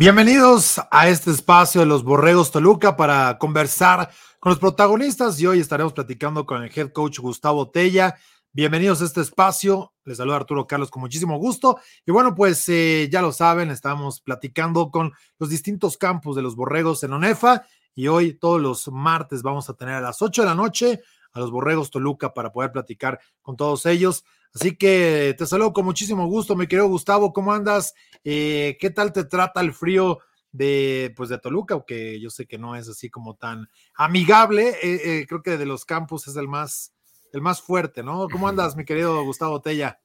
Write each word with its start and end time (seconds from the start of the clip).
Bienvenidos 0.00 0.80
a 0.90 1.10
este 1.10 1.30
espacio 1.30 1.82
de 1.82 1.86
los 1.86 2.04
Borregos 2.04 2.50
Toluca 2.50 2.96
para 2.96 3.36
conversar 3.36 4.10
con 4.38 4.48
los 4.48 4.58
protagonistas 4.58 5.38
y 5.38 5.46
hoy 5.46 5.60
estaremos 5.60 5.92
platicando 5.92 6.46
con 6.46 6.62
el 6.62 6.72
head 6.74 6.90
coach 6.90 7.18
Gustavo 7.18 7.68
Tella. 7.68 8.16
Bienvenidos 8.50 9.02
a 9.02 9.04
este 9.04 9.20
espacio. 9.20 9.92
Les 10.06 10.16
saluda 10.16 10.36
Arturo 10.36 10.66
Carlos 10.66 10.90
con 10.90 11.02
muchísimo 11.02 11.36
gusto. 11.36 11.80
Y 12.06 12.12
bueno, 12.12 12.34
pues 12.34 12.66
eh, 12.70 13.10
ya 13.12 13.20
lo 13.20 13.30
saben, 13.30 13.70
estamos 13.70 14.22
platicando 14.22 14.90
con 14.90 15.12
los 15.38 15.50
distintos 15.50 15.98
campos 15.98 16.34
de 16.34 16.40
los 16.40 16.56
Borregos 16.56 17.04
en 17.04 17.12
ONEFA 17.12 17.66
y 17.94 18.08
hoy 18.08 18.32
todos 18.32 18.58
los 18.58 18.88
martes 18.88 19.42
vamos 19.42 19.68
a 19.68 19.74
tener 19.74 19.96
a 19.96 20.00
las 20.00 20.22
8 20.22 20.40
de 20.40 20.48
la 20.48 20.54
noche 20.54 21.02
a 21.34 21.40
los 21.40 21.50
Borregos 21.50 21.90
Toluca 21.90 22.32
para 22.32 22.50
poder 22.52 22.72
platicar 22.72 23.20
con 23.42 23.54
todos 23.54 23.84
ellos. 23.84 24.24
Así 24.54 24.76
que 24.76 25.34
te 25.38 25.46
saludo 25.46 25.72
con 25.72 25.84
muchísimo 25.84 26.26
gusto, 26.26 26.56
mi 26.56 26.66
querido 26.66 26.88
Gustavo. 26.88 27.32
¿Cómo 27.32 27.52
andas? 27.52 27.94
Eh, 28.24 28.76
¿Qué 28.80 28.90
tal 28.90 29.12
te 29.12 29.24
trata 29.24 29.60
el 29.60 29.72
frío 29.72 30.18
de, 30.50 31.12
pues 31.16 31.28
de 31.28 31.38
Toluca? 31.38 31.74
Aunque 31.74 32.18
yo 32.20 32.30
sé 32.30 32.46
que 32.46 32.58
no 32.58 32.74
es 32.74 32.88
así 32.88 33.10
como 33.10 33.36
tan 33.36 33.68
amigable. 33.94 34.70
Eh, 34.82 35.00
eh, 35.04 35.26
creo 35.28 35.42
que 35.42 35.56
de 35.56 35.66
los 35.66 35.84
campos 35.84 36.26
es 36.26 36.34
el 36.34 36.48
más, 36.48 36.92
el 37.32 37.42
más 37.42 37.62
fuerte, 37.62 38.02
¿no? 38.02 38.28
¿Cómo 38.28 38.48
andas, 38.48 38.74
mi 38.74 38.84
querido 38.84 39.22
Gustavo 39.24 39.60
Tella? 39.60 40.00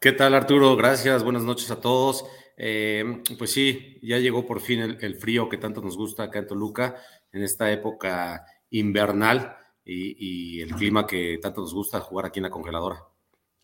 ¿Qué 0.00 0.10
tal, 0.10 0.34
Arturo? 0.34 0.74
Gracias. 0.74 1.22
Buenas 1.22 1.44
noches 1.44 1.70
a 1.70 1.80
todos. 1.80 2.24
pues 2.56 3.52
sí, 3.52 4.00
ya 4.02 4.18
llegó 4.18 4.46
por 4.46 4.60
fin 4.60 4.80
el, 5.00 5.14
frío 5.14 5.48
que 5.48 5.58
tanto 5.58 5.80
nos 5.80 5.96
gusta 5.96 6.24
acá 6.24 6.40
en 6.40 6.48
Toluca 6.48 6.96
en 7.30 7.44
esta 7.44 7.70
época 7.70 8.44
invernal 8.70 9.56
y, 9.84 10.60
el 10.60 10.74
clima 10.74 11.06
que 11.06 11.38
tanto 11.40 11.60
nos 11.60 11.72
gusta 11.72 12.00
jugar 12.00 12.26
aquí 12.26 12.40
en 12.40 12.44
la 12.44 12.50
congeladora. 12.50 13.06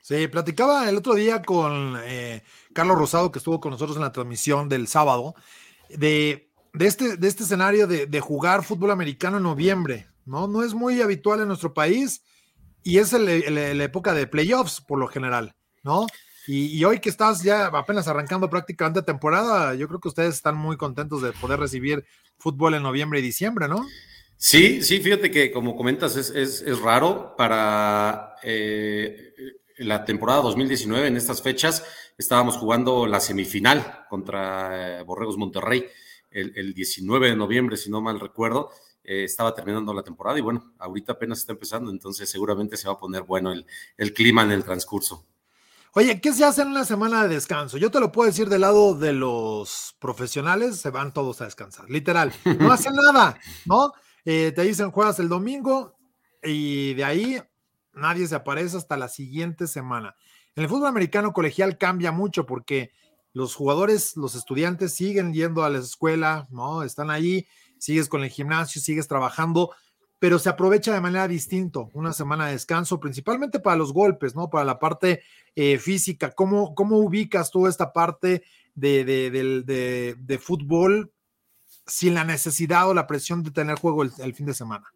Sí, 0.03 0.27
platicaba 0.27 0.89
el 0.89 0.97
otro 0.97 1.15
día 1.15 1.43
con 1.43 1.97
eh, 2.03 2.43
Carlos 2.73 2.99
Rosado, 2.99 3.31
que 3.31 3.39
estuvo 3.39 3.61
con 3.61 3.71
nosotros 3.71 3.97
en 3.97 4.03
la 4.03 4.11
transmisión 4.11 4.69
del 4.69 4.89
sábado, 4.89 5.37
de, 5.89 6.51
de 6.73 6.87
este, 6.87 7.17
de 7.17 7.29
este 7.29 7.45
escenario 7.45 7.87
de, 7.87 8.21
jugar 8.21 8.65
fútbol 8.65 8.91
americano 8.91 9.37
en 9.37 9.45
noviembre, 9.45 10.09
¿no? 10.27 10.49
No 10.49 10.65
es 10.65 10.75
muy 10.75 11.01
habitual 11.01 11.41
en 11.41 11.47
nuestro 11.47 11.73
país 11.73 12.25
y 12.83 12.99
es 12.99 13.13
la 13.13 13.85
época 13.85 14.13
de 14.13 14.27
playoffs 14.27 14.81
por 14.81 14.99
lo 14.99 15.07
general, 15.07 15.55
¿no? 15.85 16.09
Y, 16.49 16.83
hoy 16.85 16.99
que 16.99 17.09
estás 17.09 17.45
ya 17.45 17.67
apenas 17.67 18.09
arrancando 18.09 18.51
prácticamente 18.51 19.03
temporada, 19.03 19.77
yo 19.77 19.87
creo 19.87 20.01
que 20.01 20.09
ustedes 20.09 20.35
están 20.35 20.57
muy 20.57 20.77
contentos 20.77 21.23
de 21.23 21.31
poder 21.31 21.61
recibir 21.61 22.05
fútbol 22.39 22.75
en 22.75 22.83
noviembre 22.83 23.21
y 23.21 23.23
diciembre, 23.23 23.69
¿no? 23.69 23.87
Sí, 24.37 24.83
sí, 24.83 24.99
fíjate 24.99 25.31
que 25.31 25.53
como 25.53 25.77
comentas 25.77 26.17
es, 26.17 26.31
es, 26.31 26.81
raro 26.81 27.37
para 27.37 28.35
eh, 28.43 29.33
la 29.79 30.05
temporada 30.05 30.43
2019, 30.43 31.09
en 31.09 31.17
estas 31.17 31.43
fechas, 31.43 31.85
estábamos 32.19 32.57
jugando 32.57 33.07
la 33.07 33.21
semifinal 33.21 34.05
contra 34.09 35.01
eh, 35.01 35.03
Borregos 35.03 35.37
Monterrey 35.37 35.87
el, 36.31 36.75
19 36.75 37.31
de 37.31 37.37
noviembre, 37.37 37.77
si 37.77 37.91
no 37.91 38.01
mal 38.01 38.21
recuerdo. 38.21 38.71
Eh, 39.05 39.25
estaba 39.25 39.55
terminando 39.55 39.93
la 39.93 40.03
temporada 40.03 40.39
y 40.39 40.43
bueno, 40.43 40.73
ahorita 40.79 41.13
apenas 41.13 41.41
está 41.41 41.53
empezando, 41.53 41.91
entonces 41.91 42.31
seguramente 42.31 42.77
se 42.77 42.87
va 42.87 42.95
a 42.95 42.99
poner 42.99 43.23
bueno 43.23 43.53
el, 43.53 43.67
el 43.97 44.15
clima 44.15 44.43
en 44.43 44.53
el 44.53 44.65
transcurso. 44.65 45.27
Oye, 45.95 46.21
¿qué 46.21 46.33
se 46.33 46.45
hace 46.45 46.63
en 46.63 46.69
una 46.69 46.87
semana 46.87 47.23
de 47.25 47.35
descanso? 47.35 47.77
Yo 47.77 47.91
te 47.91 48.01
lo 48.01 48.13
puedo 48.13 48.31
decir 48.31 48.49
del 48.49 48.63
lado 48.63 48.95
de 48.95 49.13
los 49.13 49.95
profesionales, 49.99 50.79
se 50.79 50.89
van 50.89 51.13
todos 51.13 51.43
a 51.43 51.45
descansar, 51.45 51.91
literal. 51.91 52.33
No 52.59 52.73
hacen 52.73 52.95
nada, 53.13 53.39
¿no? 53.67 53.93
Eh, 54.25 54.53
te 54.55 54.63
dicen 54.63 54.91
juegas 54.91 55.19
el 55.19 55.29
domingo 55.29 55.99
y 56.43 56.95
de 56.95 57.05
ahí 57.05 57.43
nadie 57.95 58.27
se 58.27 58.35
aparece 58.35 58.77
hasta 58.77 58.97
la 58.97 59.09
siguiente 59.09 59.67
semana. 59.67 60.17
En 60.55 60.65
el 60.65 60.69
fútbol 60.69 60.89
americano 60.89 61.33
colegial 61.33 61.79
cambia 61.79 62.13
mucho 62.13 62.47
porque 62.47 62.93
los 63.33 63.55
jugadores, 63.55 64.17
los 64.17 64.35
estudiantes 64.35 64.95
siguen 64.95 65.33
yendo 65.33 65.65
a 65.65 65.71
la 65.71 65.79
escuela, 65.79 66.47
¿no? 66.51 66.83
Están 66.83 67.11
ahí, 67.11 67.47
sigues 67.79 68.09
con 68.09 68.23
el 68.23 68.31
gimnasio, 68.31 68.81
sigues 68.81 69.09
trabajando, 69.09 69.71
pero 70.19 70.39
se 70.39 70.49
aprovecha 70.49 70.93
de 70.93 71.01
manera 71.01 71.27
distinta 71.27 71.81
una 71.95 72.13
semana 72.13 72.47
de 72.47 72.53
descanso, 72.53 73.01
principalmente 73.01 73.61
para 73.61 73.77
los 73.77 73.93
golpes, 73.93 74.35
¿no? 74.35 74.51
Para 74.51 74.65
la 74.65 74.79
parte 74.79 75.23
eh, 75.57 75.79
física. 75.79 76.33
¿Cómo, 76.33 76.75
¿Cómo 76.75 76.99
ubicas 76.99 77.51
tú 77.51 77.67
esta 77.67 77.93
parte 77.93 78.45
de, 78.75 79.05
de, 79.05 80.15
de 80.19 80.39
fútbol 80.39 81.13
sin 81.87 82.15
la 82.15 82.25
necesidad 82.25 82.89
o 82.89 82.95
la 82.95 83.07
presión 83.07 83.43
de 83.43 83.51
tener 83.51 83.77
juego 83.79 84.03
el, 84.03 84.35
fin 84.35 84.47
de 84.47 84.55
semana. 84.55 84.87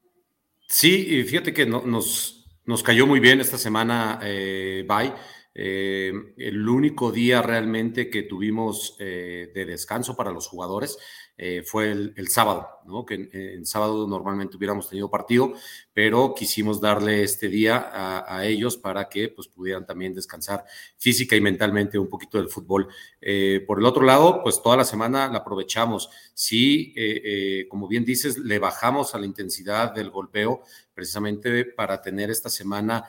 Sí, 0.68 1.24
fíjate 1.24 1.52
que 1.52 1.66
nos, 1.66 2.35
nos 2.66 2.82
cayó 2.82 3.06
muy 3.06 3.20
bien 3.20 3.40
esta 3.40 3.58
semana, 3.58 4.18
eh, 4.22 4.84
Bye. 4.86 5.12
Eh, 5.58 6.12
el 6.36 6.68
único 6.68 7.10
día 7.12 7.40
realmente 7.40 8.10
que 8.10 8.24
tuvimos 8.24 8.94
eh, 9.00 9.50
de 9.54 9.64
descanso 9.64 10.14
para 10.14 10.30
los 10.30 10.48
jugadores 10.48 10.98
eh, 11.38 11.62
fue 11.62 11.90
el, 11.90 12.28
sábado, 12.28 12.66
¿no? 12.86 13.04
que 13.04 13.28
en, 13.32 13.66
sábado 13.66 14.06
normalmente 14.06 14.56
hubiéramos 14.56 14.88
tenido 14.88 15.10
partido, 15.10 15.52
pero 15.92 16.34
quisimos 16.34 16.80
darle 16.80 17.22
este 17.22 17.48
día 17.48 17.90
a, 17.92 18.46
ellos 18.46 18.78
para 18.78 19.10
que 19.10 19.28
pues, 19.28 19.46
pudieran 19.46 19.84
también 19.84 20.14
descansar 20.14 20.64
física 20.96 21.36
y 21.36 21.42
mentalmente 21.42 21.98
un 21.98 22.08
poquito 22.08 22.38
del 22.38 22.48
fútbol. 22.48 22.88
Eh, 23.20 23.62
por 23.66 23.78
el 23.78 23.84
otro 23.84 24.02
lado, 24.02 24.42
pues 24.42 24.62
toda 24.62 24.78
la 24.78 24.84
semana 24.84 25.28
la 25.28 25.38
aprovechamos. 25.38 26.08
Sí, 26.32 26.94
eh, 26.96 27.66
como 27.68 27.86
bien 27.86 28.06
dices, 28.06 28.38
le 28.38 28.58
bajamos 28.58 29.14
a 29.14 29.18
la 29.18 29.26
intensidad 29.26 29.92
del 29.92 30.10
golpeo 30.10 30.62
precisamente 30.94 31.66
para 31.66 32.00
tener 32.00 32.30
esta 32.30 32.48
semana 32.48 33.04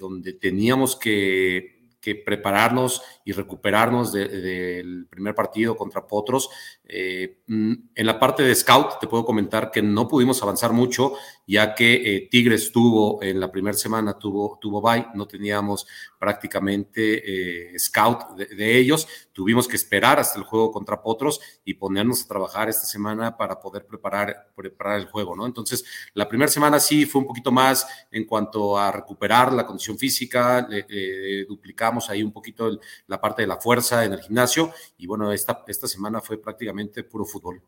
donde 0.00 0.32
teníamos 0.32 0.96
que 0.96 1.78
que 2.00 2.14
prepararnos 2.14 3.02
y 3.24 3.32
recuperarnos 3.32 4.12
del 4.12 5.06
primer 5.10 5.34
partido 5.34 5.76
contra 5.76 6.06
Potros. 6.06 6.48
Eh, 6.90 7.42
mm, 7.46 7.72
en 7.94 8.06
la 8.06 8.18
parte 8.18 8.42
de 8.42 8.54
scout, 8.54 8.98
te 8.98 9.06
puedo 9.06 9.26
comentar 9.26 9.70
que 9.70 9.82
no 9.82 10.08
pudimos 10.08 10.42
avanzar 10.42 10.72
mucho, 10.72 11.12
ya 11.46 11.74
que 11.74 12.16
eh, 12.16 12.28
Tigres 12.30 12.72
tuvo 12.72 13.22
en 13.22 13.38
la 13.38 13.52
primera 13.52 13.76
semana, 13.76 14.18
tuvo, 14.18 14.58
tuvo 14.58 14.80
bye, 14.80 15.06
no 15.14 15.26
teníamos 15.26 15.86
prácticamente 16.18 17.72
eh, 17.74 17.78
scout 17.78 18.36
de, 18.36 18.78
ellos. 18.78 19.06
Tuvimos 19.32 19.68
que 19.68 19.76
esperar 19.76 20.18
hasta 20.18 20.38
el 20.38 20.44
juego 20.44 20.72
contra 20.72 21.02
Potros 21.02 21.40
y 21.62 21.74
ponernos 21.74 22.24
a 22.24 22.28
trabajar 22.28 22.70
esta 22.70 22.86
semana 22.86 23.36
para 23.36 23.60
poder 23.60 23.86
preparar, 23.86 24.50
preparar 24.56 24.98
el 24.98 25.06
juego, 25.06 25.36
¿no? 25.36 25.46
Entonces, 25.46 25.84
la 26.14 26.26
primera 26.26 26.50
semana 26.50 26.80
sí 26.80 27.04
fue 27.04 27.20
un 27.20 27.26
poquito 27.26 27.52
más 27.52 27.86
en 28.10 28.24
cuanto 28.24 28.78
a 28.78 28.90
recuperar 28.90 29.52
la 29.52 29.66
condición 29.66 29.98
física, 29.98 30.66
duplicamos 31.46 32.08
ahí 32.10 32.22
un 32.22 32.32
poquito 32.32 32.78
la 33.06 33.20
parte 33.20 33.42
de 33.42 33.48
la 33.48 33.58
fuerza 33.58 34.04
en 34.04 34.14
el 34.14 34.20
gimnasio 34.20 34.72
y 34.96 35.06
bueno, 35.06 35.32
esta, 35.32 35.64
esta 35.68 35.86
semana 35.86 36.20
fue 36.20 36.38
prácticamente 36.38 36.77
puro 36.86 37.24
fútbol. 37.24 37.62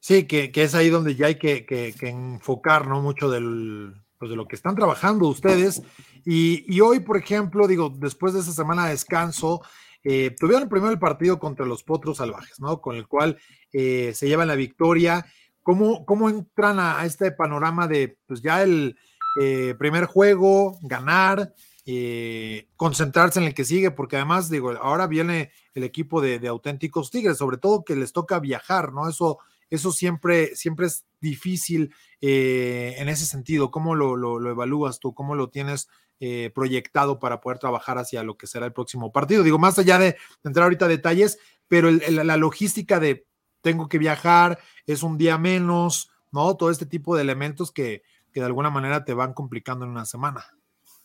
Sí, 0.00 0.24
que, 0.24 0.50
es 0.54 0.74
ahí 0.74 0.90
donde 0.90 1.14
ya 1.14 1.26
hay 1.26 1.36
que, 1.36 1.64
que, 1.64 1.94
enfocar, 2.02 2.86
¿no? 2.86 3.00
Mucho 3.00 3.30
del, 3.30 3.94
pues 4.18 4.30
de 4.30 4.36
lo 4.36 4.46
que 4.46 4.56
están 4.56 4.76
trabajando 4.76 5.28
ustedes. 5.28 5.82
Y, 6.26 6.80
hoy, 6.80 7.00
por 7.00 7.16
ejemplo, 7.16 7.66
digo, 7.66 7.90
después 7.90 8.34
de 8.34 8.40
esa 8.40 8.52
semana 8.52 8.84
de 8.84 8.90
descanso, 8.90 9.62
eh, 10.02 10.34
tuvieron 10.38 10.68
primero 10.68 10.92
el 10.92 10.98
partido 10.98 11.38
contra 11.38 11.64
los 11.64 11.82
Potros 11.82 12.18
Salvajes, 12.18 12.60
¿no? 12.60 12.80
Con 12.80 12.96
el 12.96 13.08
cual 13.08 13.38
eh, 13.72 14.12
se 14.14 14.28
llevan 14.28 14.48
la 14.48 14.56
victoria. 14.56 15.24
¿Cómo, 15.62 16.04
cómo 16.04 16.28
entran 16.28 16.78
a, 16.78 17.04
este 17.06 17.32
panorama 17.32 17.88
de, 17.88 18.18
pues 18.26 18.42
ya 18.42 18.62
el 18.62 18.98
eh, 19.40 19.74
primer 19.78 20.04
juego, 20.04 20.78
ganar, 20.82 21.54
eh, 21.86 22.68
concentrarse 22.76 23.40
en 23.40 23.46
el 23.46 23.54
que 23.54 23.64
sigue, 23.64 23.90
porque 23.90 24.16
además, 24.16 24.48
digo, 24.48 24.70
ahora 24.72 25.06
viene 25.06 25.50
el 25.74 25.84
equipo 25.84 26.22
de, 26.22 26.46
auténticos 26.48 27.10
Tigres, 27.10 27.36
sobre 27.36 27.58
todo 27.58 27.84
que 27.84 27.94
les 27.94 28.12
toca 28.12 28.40
viajar, 28.40 28.92
¿no? 28.92 29.08
Eso, 29.08 29.38
eso 29.68 29.92
siempre, 29.92 30.56
siempre 30.56 30.86
es 30.86 31.04
difícil 31.20 31.94
eh, 32.20 32.94
en 32.98 33.08
ese 33.08 33.26
sentido. 33.26 33.70
¿Cómo 33.70 33.94
lo, 33.94 34.50
evalúas 34.50 34.98
tú? 34.98 35.12
¿Cómo 35.12 35.34
lo 35.34 35.50
tienes 35.50 35.88
eh, 36.20 36.50
proyectado 36.54 37.18
para 37.18 37.40
poder 37.40 37.58
trabajar 37.58 37.98
hacia 37.98 38.22
lo 38.22 38.38
que 38.38 38.46
será 38.46 38.64
el 38.64 38.72
próximo 38.72 39.12
partido? 39.12 39.42
Digo, 39.42 39.58
más 39.58 39.78
allá 39.78 39.98
de, 39.98 40.16
entrar 40.42 40.64
ahorita 40.64 40.86
a 40.86 40.88
detalles, 40.88 41.38
pero 41.68 41.90
la 41.90 42.36
logística 42.38 42.98
de 42.98 43.26
tengo 43.60 43.88
que 43.88 43.98
viajar, 43.98 44.58
es 44.86 45.02
un 45.02 45.16
día 45.16 45.38
menos, 45.38 46.10
¿no? 46.32 46.54
Todo 46.56 46.70
este 46.70 46.84
tipo 46.86 47.16
de 47.16 47.22
elementos 47.22 47.72
que, 47.72 48.02
que 48.30 48.40
de 48.40 48.46
alguna 48.46 48.68
manera 48.68 49.04
te 49.04 49.14
van 49.14 49.32
complicando 49.32 49.86
en 49.86 49.90
una 49.90 50.04
semana. 50.04 50.44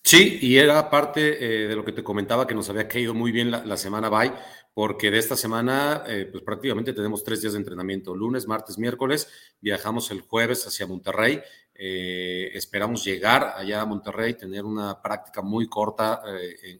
Sí, 0.03 0.39
y 0.41 0.57
era 0.57 0.89
parte 0.89 1.37
eh, 1.43 1.67
de 1.67 1.75
lo 1.75 1.83
que 1.85 1.91
te 1.91 2.03
comentaba 2.03 2.47
que 2.47 2.55
nos 2.55 2.69
había 2.69 2.87
caído 2.87 3.13
muy 3.13 3.31
bien 3.31 3.51
la, 3.51 3.77
semana 3.77 4.09
bye, 4.09 4.31
porque 4.73 5.11
de 5.11 5.19
esta 5.19 5.35
semana, 5.35 6.03
eh, 6.07 6.27
pues 6.31 6.43
prácticamente 6.43 6.93
tenemos 6.93 7.23
tres 7.23 7.41
días 7.41 7.53
de 7.53 7.59
entrenamiento, 7.59 8.15
lunes, 8.15 8.47
martes, 8.47 8.77
miércoles, 8.77 9.27
viajamos 9.59 10.09
el 10.11 10.21
jueves 10.21 10.65
hacia 10.65 10.87
Monterrey, 10.87 11.41
eh, 11.81 12.49
esperamos 12.55 13.05
llegar 13.05 13.53
allá 13.55 13.81
a 13.81 13.85
Monterrey, 13.85 14.33
tener 14.33 14.65
una 14.65 15.01
práctica 15.01 15.41
muy 15.41 15.69
corta, 15.69 16.21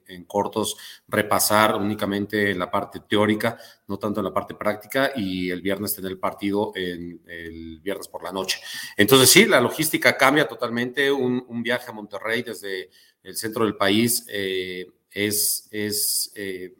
en, 0.07 0.25
cortos, 0.25 0.75
repasar 1.07 1.75
únicamente 1.75 2.53
la 2.55 2.69
parte 2.71 3.01
teórica, 3.01 3.57
no 3.87 3.97
tanto 3.97 4.19
en 4.19 4.25
la 4.25 4.33
parte 4.33 4.55
práctica, 4.55 5.11
y 5.15 5.51
el 5.51 5.61
viernes 5.61 5.93
tener 5.93 6.11
el 6.11 6.19
partido 6.19 6.73
en, 6.75 7.21
el 7.27 7.79
viernes 7.81 8.07
por 8.07 8.23
la 8.23 8.31
noche. 8.31 8.59
Entonces 8.97 9.29
sí, 9.29 9.45
la 9.45 9.61
logística 9.61 10.17
cambia 10.17 10.47
totalmente, 10.47 11.11
un 11.11 11.63
viaje 11.63 11.89
a 11.89 11.93
Monterrey 11.93 12.43
desde 12.43 12.89
el 13.29 13.37
centro 13.37 13.63
del 13.63 13.75
país 13.75 14.25
eh, 14.27 14.87
es, 15.11 15.67
es 15.71 16.31
eh, 16.35 16.73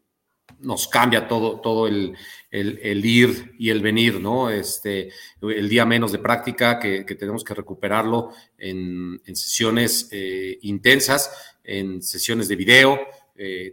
nos 0.60 0.88
cambia 0.88 1.28
todo, 1.28 1.62
todo 1.62 1.88
el, 1.88 2.16
el, 2.50 3.06
ir 3.06 3.54
y 3.58 3.70
el 3.70 3.82
venir, 3.82 4.20
¿no? 4.20 4.50
Este, 4.50 5.10
el 5.42 5.70
día 5.70 5.86
menos 5.86 6.12
de 6.12 6.18
práctica 6.18 6.80
que, 6.80 7.04
tenemos 7.04 7.44
que 7.44 7.54
recuperarlo 7.54 8.32
en, 8.58 9.22
sesiones 9.26 10.10
eh, 10.12 10.58
intensas, 10.64 11.56
en 11.64 12.02
sesiones 12.02 12.48
de 12.48 12.56
video, 12.56 13.00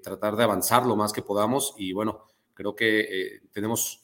tratar 0.00 0.36
de 0.36 0.44
avanzar 0.44 0.86
lo 0.86 0.94
más 0.94 1.12
que 1.12 1.22
podamos 1.22 1.74
y 1.76 1.92
bueno, 1.92 2.22
creo 2.54 2.76
que 2.76 3.40
tenemos, 3.50 4.00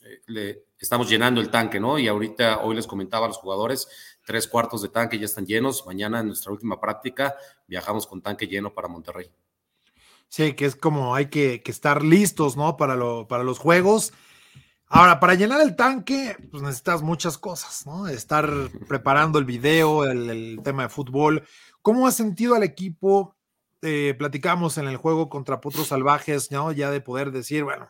estamos 0.83 1.09
llenando 1.09 1.39
el 1.39 1.49
tanque, 1.49 1.79
¿no? 1.79 1.97
Y 1.97 2.09
ahorita, 2.09 2.59
hoy 2.59 2.75
les 2.75 2.87
comentaba 2.87 3.25
a 3.25 3.29
los 3.29 3.37
jugadores, 3.37 3.87
tres 4.25 4.47
cuartos 4.49 4.81
de 4.81 4.89
tanque 4.89 5.17
ya 5.17 5.25
están 5.25 5.45
llenos, 5.45 5.85
mañana 5.85 6.19
en 6.19 6.27
nuestra 6.27 6.51
última 6.51 6.79
práctica 6.79 7.35
viajamos 7.67 8.05
con 8.05 8.21
tanque 8.21 8.47
lleno 8.47 8.73
para 8.73 8.89
Monterrey. 8.89 9.31
Sí, 10.27 10.53
que 10.53 10.65
es 10.65 10.75
como 10.75 11.15
hay 11.15 11.27
que, 11.27 11.63
estar 11.65 12.03
listos, 12.03 12.57
¿no? 12.57 12.75
Para, 12.75 12.95
lo, 12.95 13.27
para 13.29 13.43
los 13.43 13.59
juegos. 13.59 14.11
Ahora, 14.87 15.21
para 15.21 15.35
llenar 15.35 15.61
el 15.61 15.77
tanque, 15.77 16.35
pues 16.51 16.61
necesitas 16.61 17.01
muchas 17.01 17.37
cosas, 17.37 17.85
¿no? 17.85 18.07
Estar 18.07 18.49
preparando 18.89 19.39
el 19.39 19.45
video, 19.45 20.03
el, 20.03 20.59
tema 20.63 20.83
de 20.83 20.89
fútbol. 20.89 21.47
¿Cómo 21.81 22.07
has 22.07 22.15
sentido 22.15 22.55
al 22.55 22.63
equipo? 22.63 23.37
Eh, 23.81 24.15
platicamos 24.17 24.77
en 24.77 24.87
el 24.87 24.97
juego 24.97 25.29
contra 25.29 25.61
Potros 25.61 25.87
Salvajes, 25.87 26.51
¿no? 26.51 26.73
Ya 26.73 26.91
de 26.91 26.99
poder 26.99 27.31
decir, 27.31 27.63
bueno, 27.63 27.89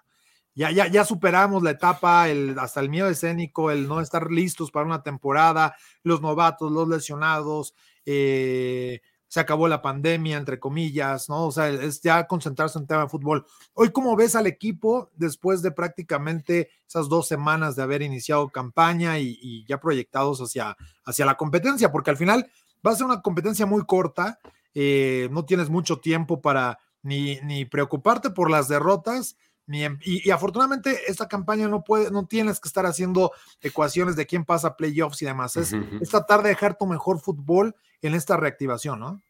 ya, 0.56 0.72
ya, 0.72 0.88
ya 0.88 1.04
superamos 1.06 1.64
la 1.64 1.72
etapa, 1.72 2.30
el, 2.30 2.58
hasta 2.60 2.80
el 2.80 2.90
miedo 2.90 3.10
escénico, 3.10 3.72
el 3.72 3.88
no 3.88 4.02
estar 4.02 4.32
listos 4.32 4.72
para 4.72 4.86
una 4.86 5.04
temporada, 5.04 5.76
los 6.04 6.22
novatos, 6.22 6.72
los 6.72 6.88
lesionados, 6.88 7.74
eh, 8.06 9.02
se 9.34 9.40
acabó 9.40 9.68
la 9.68 9.82
pandemia, 9.82 10.38
entre 10.38 10.60
comillas, 10.60 11.28
¿no? 11.28 11.48
O 11.48 11.52
sea, 11.52 11.68
es 11.68 12.02
ya 12.02 12.28
concentrarse 12.28 12.78
en 12.78 12.86
tema 12.86 13.02
de 13.02 13.10
fútbol. 13.10 13.48
Hoy, 13.74 13.90
¿cómo 13.90 14.16
ves 14.16 14.36
al 14.36 14.46
equipo 14.46 15.10
después 15.16 15.64
de 15.64 15.72
prácticamente 15.72 16.70
esas 16.88 17.10
dos 17.10 17.28
semanas 17.28 17.76
de 17.76 17.82
haber 17.82 18.04
iniciado 18.04 18.50
campaña 18.50 19.18
y, 19.18 19.66
ya 19.68 19.80
proyectados 19.80 20.40
hacia, 20.40 20.78
hacia 21.04 21.26
la 21.26 21.34
competencia? 21.34 21.92
Porque 21.92 22.12
al 22.12 22.18
final 22.18 22.48
va 22.86 22.92
a 22.92 22.96
ser 22.96 23.08
una 23.08 23.24
competencia 23.24 23.66
muy 23.66 23.84
corta, 23.88 24.38
eh, 24.76 25.30
no 25.32 25.46
tienes 25.46 25.72
mucho 25.72 26.00
tiempo 26.00 26.40
para 26.40 26.78
ni, 27.02 27.40
ni 27.42 27.66
preocuparte 27.66 28.30
por 28.30 28.52
las 28.52 28.68
derrotas, 28.68 29.36
y, 29.68 30.30
afortunadamente 30.30 31.00
esta 31.07 31.27
campaña 31.27 31.68
no 31.68 31.83
puede, 31.83 32.12
no 32.12 32.25
tienes 32.25 32.60
que 32.60 32.68
estar 32.68 32.86
haciendo 32.86 33.31
ecuaciones 33.62 34.15
de 34.15 34.25
quién 34.25 34.44
pasa 34.44 34.75
playoffs 34.75 35.21
y 35.21 35.25
demás. 35.25 35.56
Es, 35.56 35.74
tratar 36.10 36.44
de 36.44 36.50
dejar 36.50 36.77
tu 36.77 36.86
mejor 36.86 37.19
fútbol 37.19 37.75
en 38.01 38.13
esta 38.13 38.38
reactivación, 38.38 39.00
¿no? 39.00 39.21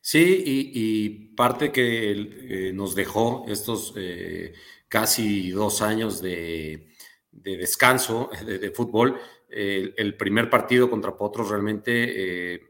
Sí, 0.00 0.42
y, 0.46 1.08
parte 1.34 1.72
que 1.72 2.12
eh, 2.12 2.72
nos 2.72 2.94
dejó 2.94 3.44
estos 3.48 3.94
eh, 3.96 4.52
casi 4.88 5.50
dos 5.50 5.82
años 5.82 6.20
de, 6.20 6.88
descanso 7.30 8.30
de, 8.46 8.70
fútbol, 8.70 9.18
el, 9.48 10.16
primer 10.16 10.50
partido 10.50 10.90
contra 10.90 11.16
Potros 11.16 11.48
realmente 11.48 12.54
eh, 12.54 12.60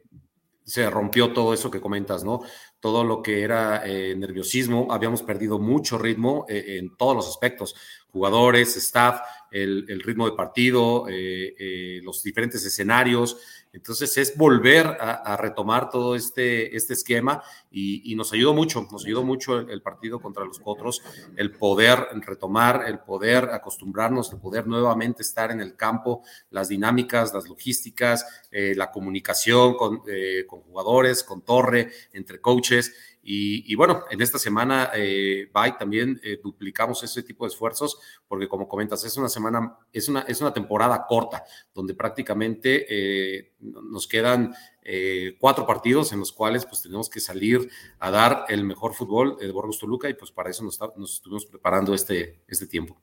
se 0.65 0.89
rompió 0.91 1.33
todo 1.33 1.53
eso 1.55 1.71
que 1.71 1.81
comentas, 1.81 2.25
¿no? 2.25 2.43
Todo 2.85 3.03
lo 3.03 3.23
que 3.23 3.41
era 3.41 3.81
eh, 3.87 4.15
nerviosismo, 4.15 4.89
habíamos 4.91 5.23
perdido 5.23 5.59
mucho 5.59 5.97
ritmo 5.97 6.45
eh, 6.51 6.77
en 6.79 6.95
todos 6.99 7.17
los 7.17 7.27
aspectos, 7.27 7.75
jugadores, 8.09 8.77
staff, 8.77 9.23
el, 9.51 10.03
ritmo 10.05 10.29
de 10.29 10.37
partido, 10.37 11.07
eh, 11.09 12.03
los 12.03 12.23
diferentes 12.23 12.63
escenarios, 12.63 13.39
entonces 13.75 14.17
es 14.19 14.37
volver 14.37 14.87
a, 14.87 15.37
retomar 15.37 15.91
todo 15.91 16.15
este, 16.15 16.77
este 16.77 16.93
esquema 16.93 17.43
y, 17.73 18.15
nos 18.15 18.33
ayudó 18.33 18.55
mucho, 18.55 18.87
nos 18.91 19.05
ayudó 19.05 19.25
mucho 19.25 19.59
el, 19.59 19.83
partido 19.83 20.21
contra 20.21 20.45
los 20.45 20.61
Potros, 20.61 21.03
el 21.37 21.51
poder 21.51 22.07
retomar, 22.25 22.85
el 22.87 23.01
poder 23.01 23.51
acostumbrarnos, 23.51 24.33
el 24.33 24.39
poder 24.39 24.69
nuevamente 24.69 25.23
estar 25.23 25.51
en 25.51 25.61
el 25.61 25.75
campo, 25.75 26.23
las 26.51 26.69
dinámicas, 26.69 27.35
las 27.35 27.49
logísticas, 27.49 28.25
eh, 28.53 28.75
la 28.77 28.93
comunicación 28.93 29.75
con, 29.75 30.03
eh, 30.07 30.45
con 30.47 30.61
jugadores, 30.61 31.25
con 31.25 31.43
torre, 31.43 31.91
entre 32.13 32.41
coaches. 32.41 32.95
Y, 33.27 33.75
bueno, 33.75 34.05
en 34.11 34.21
esta 34.21 34.39
semana, 34.39 34.91
eh, 34.95 35.51
también 35.79 36.21
eh, 36.23 36.39
duplicamos 36.43 37.03
ese 37.03 37.23
tipo 37.23 37.45
de 37.45 37.49
esfuerzos, 37.49 37.99
porque 38.29 38.49
como 38.49 38.69
comentas, 38.69 39.03
es 39.05 39.17
una 39.17 39.31
semana, 39.31 39.79
es 39.93 40.09
una, 40.11 40.21
es 40.21 40.43
una 40.43 40.53
temporada 40.53 41.07
corta, 41.07 41.43
donde 41.73 41.95
prácticamente 41.95 42.87
eh, 42.89 43.55
nos 43.61 44.07
quedan 44.07 44.55
eh, 44.83 45.37
cuatro 45.41 45.67
partidos 45.67 46.13
en 46.13 46.19
los 46.19 46.33
cuales 46.33 46.67
pues 46.67 46.83
tenemos 46.83 47.09
que 47.09 47.21
salir 47.21 47.71
a 47.99 48.11
dar 48.11 48.45
el 48.49 48.65
mejor 48.65 48.93
fútbol 48.93 49.39
de 49.39 49.51
Borgos 49.51 49.79
Toluca 49.79 50.11
y 50.11 50.15
pues 50.15 50.31
para 50.31 50.51
eso 50.51 50.63
nos, 50.63 50.79
nos 50.97 51.15
estuvimos 51.15 51.47
preparando 51.47 51.95
este, 51.95 52.43
este 52.47 52.67
tiempo. 52.67 53.01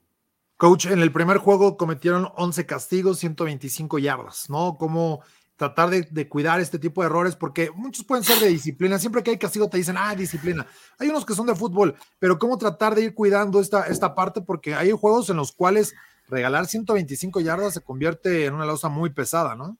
Coach, 0.56 0.86
en 0.86 1.00
el 1.00 1.10
primer 1.10 1.38
juego 1.38 1.76
cometieron 1.76 2.28
11 2.36 2.66
castigos, 2.66 3.18
125 3.18 3.98
yardas, 3.98 4.48
¿no? 4.48 4.76
¿Cómo 4.78 5.22
tratar 5.56 5.90
de, 5.90 6.28
cuidar 6.28 6.60
este 6.60 6.78
tipo 6.78 7.02
de 7.02 7.06
errores, 7.06 7.36
porque 7.36 7.70
muchos 7.70 8.04
pueden 8.04 8.24
ser 8.24 8.38
de 8.38 8.48
disciplina. 8.48 8.98
Siempre 8.98 9.22
que 9.22 9.30
hay 9.30 9.38
castigo 9.38 9.68
te 9.68 9.76
dicen, 9.76 9.96
ah, 9.98 10.14
disciplina. 10.14 10.66
Hay 10.98 11.08
unos 11.08 11.24
que 11.24 11.34
son 11.34 11.46
de 11.46 11.54
fútbol, 11.54 11.94
pero 12.18 12.38
cómo 12.38 12.58
tratar 12.58 12.94
de 12.94 13.02
ir 13.02 13.14
cuidando 13.14 13.60
esta, 13.60 13.86
esta 13.86 14.14
parte, 14.14 14.40
porque 14.40 14.74
hay 14.74 14.90
juegos 14.90 15.30
en 15.30 15.36
los 15.36 15.52
cuales 15.52 15.94
regalar 16.28 16.66
125 16.66 17.40
yardas 17.40 17.74
se 17.74 17.80
convierte 17.80 18.46
en 18.46 18.54
una 18.54 18.66
losa 18.66 18.88
muy 18.88 19.10
pesada, 19.10 19.54
¿no? 19.54 19.78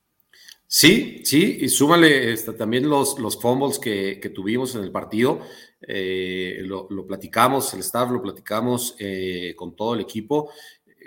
Sí, 0.75 1.21
sí, 1.23 1.59
y 1.61 1.69
súmale 1.69 2.33
este, 2.33 2.51
también 2.53 2.89
los, 2.89 3.19
los 3.19 3.39
fumbles 3.39 3.77
que, 3.77 4.31
tuvimos 4.33 4.73
en 4.73 4.83
el 4.83 4.91
partido. 4.91 5.41
Eh, 5.81 6.61
lo, 6.63 6.87
platicamos, 7.05 7.73
el 7.75 7.81
staff 7.81 8.09
lo 8.09 8.23
platicamos 8.23 8.95
eh, 8.97 9.53
con 9.55 9.75
todo 9.75 9.93
el 9.93 10.01
equipo. 10.01 10.49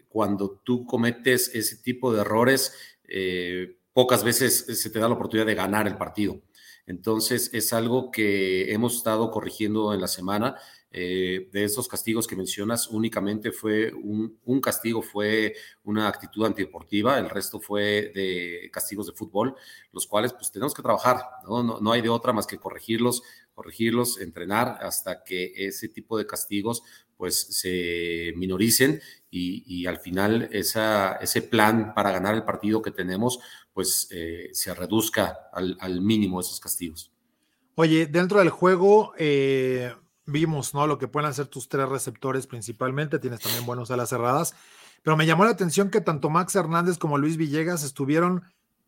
Cuando 0.08 0.60
tú 0.62 0.86
cometes 0.86 1.52
ese 1.52 1.78
tipo 1.78 2.12
de 2.12 2.20
errores, 2.20 2.74
eh, 3.08 3.76
pocas 3.96 4.22
veces 4.22 4.66
se 4.78 4.90
te 4.90 4.98
da 4.98 5.08
la 5.08 5.14
oportunidad 5.14 5.46
de 5.46 5.54
ganar 5.54 5.86
el 5.86 5.96
partido. 5.96 6.42
Entonces 6.84 7.48
es 7.54 7.72
algo 7.72 8.10
que 8.10 8.70
hemos 8.70 8.96
estado 8.96 9.30
corrigiendo 9.30 9.94
en 9.94 10.02
la 10.02 10.06
semana. 10.06 10.56
Eh, 10.90 11.48
de 11.50 11.64
esos 11.64 11.88
castigos 11.88 12.26
que 12.26 12.36
mencionas, 12.36 12.88
únicamente 12.88 13.52
fue 13.52 13.92
un, 13.94 14.60
castigo, 14.60 15.00
fue 15.00 15.54
una 15.84 16.08
actitud 16.08 16.44
antideportiva, 16.44 17.18
el 17.18 17.30
resto 17.30 17.58
fue 17.58 18.12
de 18.14 18.70
castigos 18.70 19.06
de 19.06 19.12
fútbol, 19.14 19.54
los 19.92 20.06
cuales 20.06 20.32
pues 20.34 20.52
tenemos 20.52 20.74
que 20.74 20.82
trabajar, 20.82 21.22
¿no? 21.48 21.62
No, 21.62 21.80
no 21.80 21.92
hay 21.92 22.02
de 22.02 22.08
otra 22.10 22.34
más 22.34 22.46
que 22.46 22.58
corregirlos, 22.58 23.22
corregirlos, 23.54 24.20
entrenar 24.20 24.78
hasta 24.82 25.24
que 25.24 25.52
ese 25.56 25.88
tipo 25.88 26.16
de 26.18 26.26
castigos 26.26 26.82
pues 27.16 27.40
se 27.40 28.32
minoricen 28.36 29.00
y, 29.30 29.86
al 29.86 29.98
final 29.98 30.48
ese 30.52 31.42
plan 31.42 31.92
para 31.94 32.10
ganar 32.10 32.34
el 32.34 32.44
partido 32.44 32.80
que 32.80 32.90
tenemos 32.90 33.38
pues 33.72 34.08
eh, 34.10 34.48
se 34.52 34.72
reduzca 34.74 35.36
al, 35.52 36.00
mínimo 36.00 36.40
esos 36.40 36.58
castigos. 36.60 37.12
Oye, 37.74 38.06
dentro 38.06 38.38
del 38.38 38.48
juego 38.48 39.12
eh, 39.18 39.92
vimos 40.24 40.72
¿no? 40.72 40.86
lo 40.86 40.96
que 40.96 41.08
pueden 41.08 41.28
hacer 41.28 41.46
tus 41.48 41.68
tres 41.68 41.86
receptores 41.86 42.46
principalmente, 42.46 43.18
tienes 43.18 43.40
también 43.40 43.66
buenos 43.66 43.90
alas 43.90 44.08
cerradas, 44.08 44.54
pero 45.02 45.16
me 45.16 45.26
llamó 45.26 45.44
la 45.44 45.50
atención 45.50 45.90
que 45.90 46.00
tanto 46.00 46.30
Max 46.30 46.54
Hernández 46.54 46.96
como 46.96 47.18
Luis 47.18 47.36
Villegas 47.36 47.82
estuvieron 47.84 48.44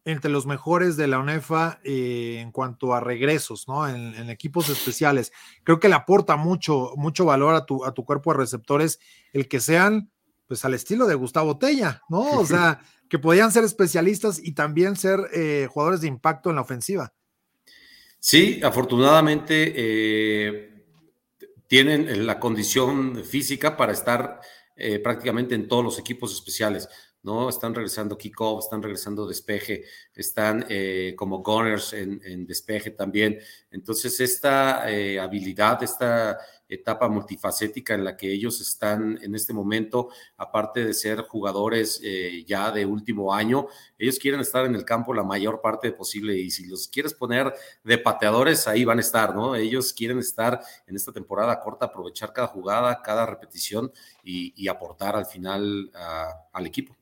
entre 0.08 0.30
los 0.30 0.46
mejores 0.46 0.96
de 0.96 1.06
la 1.06 1.18
UNEFA 1.18 1.80
eh, 1.84 2.38
en 2.40 2.50
cuanto 2.50 2.94
a 2.94 3.00
regresos, 3.00 3.68
¿no? 3.68 3.86
En, 3.86 4.30
equipos 4.30 4.70
especiales. 4.70 5.32
Creo 5.64 5.78
que 5.78 5.90
le 5.90 5.96
aporta 5.96 6.36
mucho, 6.36 6.92
mucho 6.96 7.26
valor 7.26 7.54
a 7.54 7.66
tu, 7.66 7.84
a 7.84 7.92
tu 7.92 8.06
cuerpo 8.06 8.32
de 8.32 8.38
receptores 8.38 9.00
el 9.34 9.48
que 9.48 9.60
sean, 9.60 10.10
pues, 10.46 10.64
al 10.64 10.72
estilo 10.72 11.06
de 11.06 11.14
Gustavo 11.14 11.58
Tella, 11.58 12.02
¿no? 12.08 12.22
O 12.38 12.46
sea, 12.46 12.80
que 13.10 13.18
podían 13.18 13.52
ser 13.52 13.64
especialistas 13.64 14.40
y 14.42 14.52
también 14.52 14.96
ser 14.96 15.20
eh, 15.34 15.68
jugadores 15.70 16.00
de 16.00 16.08
impacto 16.08 16.48
en 16.48 16.56
la 16.56 16.62
ofensiva. 16.62 17.12
Sí, 18.18 18.60
afortunadamente 18.64 19.74
eh, 19.76 20.84
tienen 21.66 22.26
la 22.26 22.40
condición 22.40 23.24
física 23.26 23.76
para 23.76 23.92
estar 23.92 24.40
prácticamente 25.02 25.56
en 25.56 25.66
todos 25.66 25.82
los 25.82 25.98
equipos 25.98 26.32
especiales. 26.32 26.88
¿No? 27.22 27.48
Están 27.48 27.75
regresando 27.75 28.16
kickoff, 28.16 28.64
están 28.64 28.82
regresando 28.82 29.26
despeje, 29.26 29.84
están 30.14 30.64
eh, 30.68 31.14
como 31.16 31.42
gunners 31.42 31.92
en, 31.92 32.46
despeje 32.46 32.90
también. 32.90 33.38
Entonces, 33.70 34.20
esta 34.20 34.90
eh, 34.90 35.18
habilidad, 35.18 35.82
esta 35.82 36.38
etapa 36.68 37.08
multifacética 37.08 37.94
en 37.94 38.04
la 38.04 38.16
que 38.16 38.32
ellos 38.32 38.60
están 38.60 39.18
en 39.22 39.34
este 39.34 39.52
momento, 39.52 40.10
aparte 40.37 40.84
de 40.84 40.94
ser 40.94 41.22
jugadores 41.22 42.00
eh, 42.04 42.44
ya 42.46 42.70
de 42.70 42.87
último 42.87 43.32
año, 43.34 43.66
ellos 43.98 44.18
quieren 44.18 44.40
estar 44.40 44.66
en 44.66 44.75
el 44.75 44.84
campo 44.84 45.14
la 45.14 45.22
mayor 45.22 45.60
parte 45.60 45.92
posible 45.92 46.37
y 46.37 46.50
si 46.50 46.66
los 46.66 46.88
quieres 46.88 47.14
poner 47.14 47.52
de 47.84 47.98
pateadores, 47.98 48.68
ahí 48.68 48.84
van 48.84 48.98
a 48.98 49.02
estar, 49.02 49.34
¿no? 49.34 49.54
Ellos 49.54 49.92
quieren 49.92 50.18
estar 50.18 50.60
en 50.87 50.96
esta 50.96 51.12
temporada 51.12 51.60
corta, 51.60 51.87
aprovechar 51.87 52.32
cada 52.32 52.48
jugada, 52.48 53.02
cada 53.02 53.26
repetición 53.26 53.90
y, 54.22 54.68
aportar 54.68 55.16
al 55.16 55.25
final 55.25 55.90
al 56.52 56.66
equipo. 56.66 56.94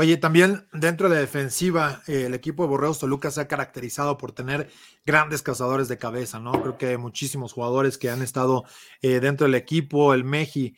Oye, 0.00 0.16
también 0.16 0.64
dentro 0.72 1.08
de 1.08 1.16
la 1.16 1.20
defensiva, 1.20 2.02
eh, 2.06 2.26
el 2.26 2.34
equipo 2.34 2.62
de 2.62 2.68
Borreos 2.68 3.00
Toluca 3.00 3.32
se 3.32 3.40
ha 3.40 3.48
caracterizado 3.48 4.16
por 4.16 4.30
tener 4.30 4.70
grandes 5.04 5.42
cazadores 5.42 5.88
de 5.88 5.98
cabeza, 5.98 6.38
¿no? 6.38 6.52
Creo 6.52 6.78
que 6.78 6.86
hay 6.86 6.96
muchísimos 6.96 7.52
jugadores 7.52 7.98
que 7.98 8.08
han 8.08 8.22
estado 8.22 8.64
eh, 9.02 9.18
dentro 9.18 9.48
del 9.48 9.56
equipo, 9.56 10.14
el 10.14 10.22
Meji, 10.22 10.76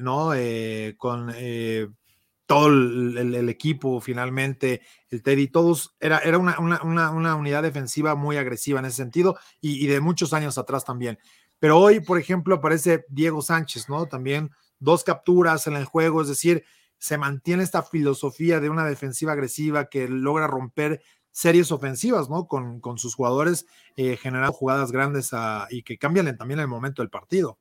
¿no? 0.00 0.32
con 0.96 1.34
todo 2.46 2.68
el, 2.68 3.48
equipo 3.50 4.00
finalmente, 4.00 4.80
el 5.10 5.22
Teddy, 5.22 5.48
todos, 5.48 5.94
era, 6.00 6.20
era 6.20 6.38
una, 6.38 6.58
una, 6.58 7.34
unidad 7.34 7.62
defensiva 7.62 8.14
muy 8.14 8.38
agresiva 8.38 8.78
en 8.78 8.86
ese 8.86 8.96
sentido 8.96 9.36
y, 9.60 9.86
de 9.88 10.00
muchos 10.00 10.32
años 10.32 10.56
atrás 10.56 10.86
también. 10.86 11.18
Pero 11.58 11.78
hoy, 11.78 12.00
por 12.00 12.18
ejemplo, 12.18 12.54
aparece 12.54 13.04
Diego 13.08 13.42
Sánchez, 13.42 13.90
¿no? 13.90 14.06
También 14.06 14.52
dos 14.78 15.04
capturas 15.04 15.66
en 15.66 15.74
el 15.74 15.84
juego, 15.84 16.22
es 16.22 16.28
decir, 16.28 16.64
se 17.04 17.18
mantiene 17.18 17.62
esta 17.62 17.82
filosofía 17.82 18.60
de 18.60 18.70
una 18.70 18.86
defensiva 18.86 19.32
agresiva 19.32 19.90
que 19.90 20.08
logra 20.08 20.46
romper 20.46 21.02
series 21.32 21.70
ofensivas, 21.70 22.30
¿no? 22.30 22.46
Con, 22.46 22.80
con 22.80 22.96
sus 22.96 23.14
jugadores 23.14 23.66
eh, 23.94 24.16
generando 24.16 24.54
jugadas 24.54 24.90
grandes 24.90 25.32
y 25.68 25.82
que 25.82 25.98
cambian 25.98 26.34
también 26.38 26.60
el 26.60 26.66
momento 26.66 27.02
del 27.02 27.10
partido. 27.10 27.58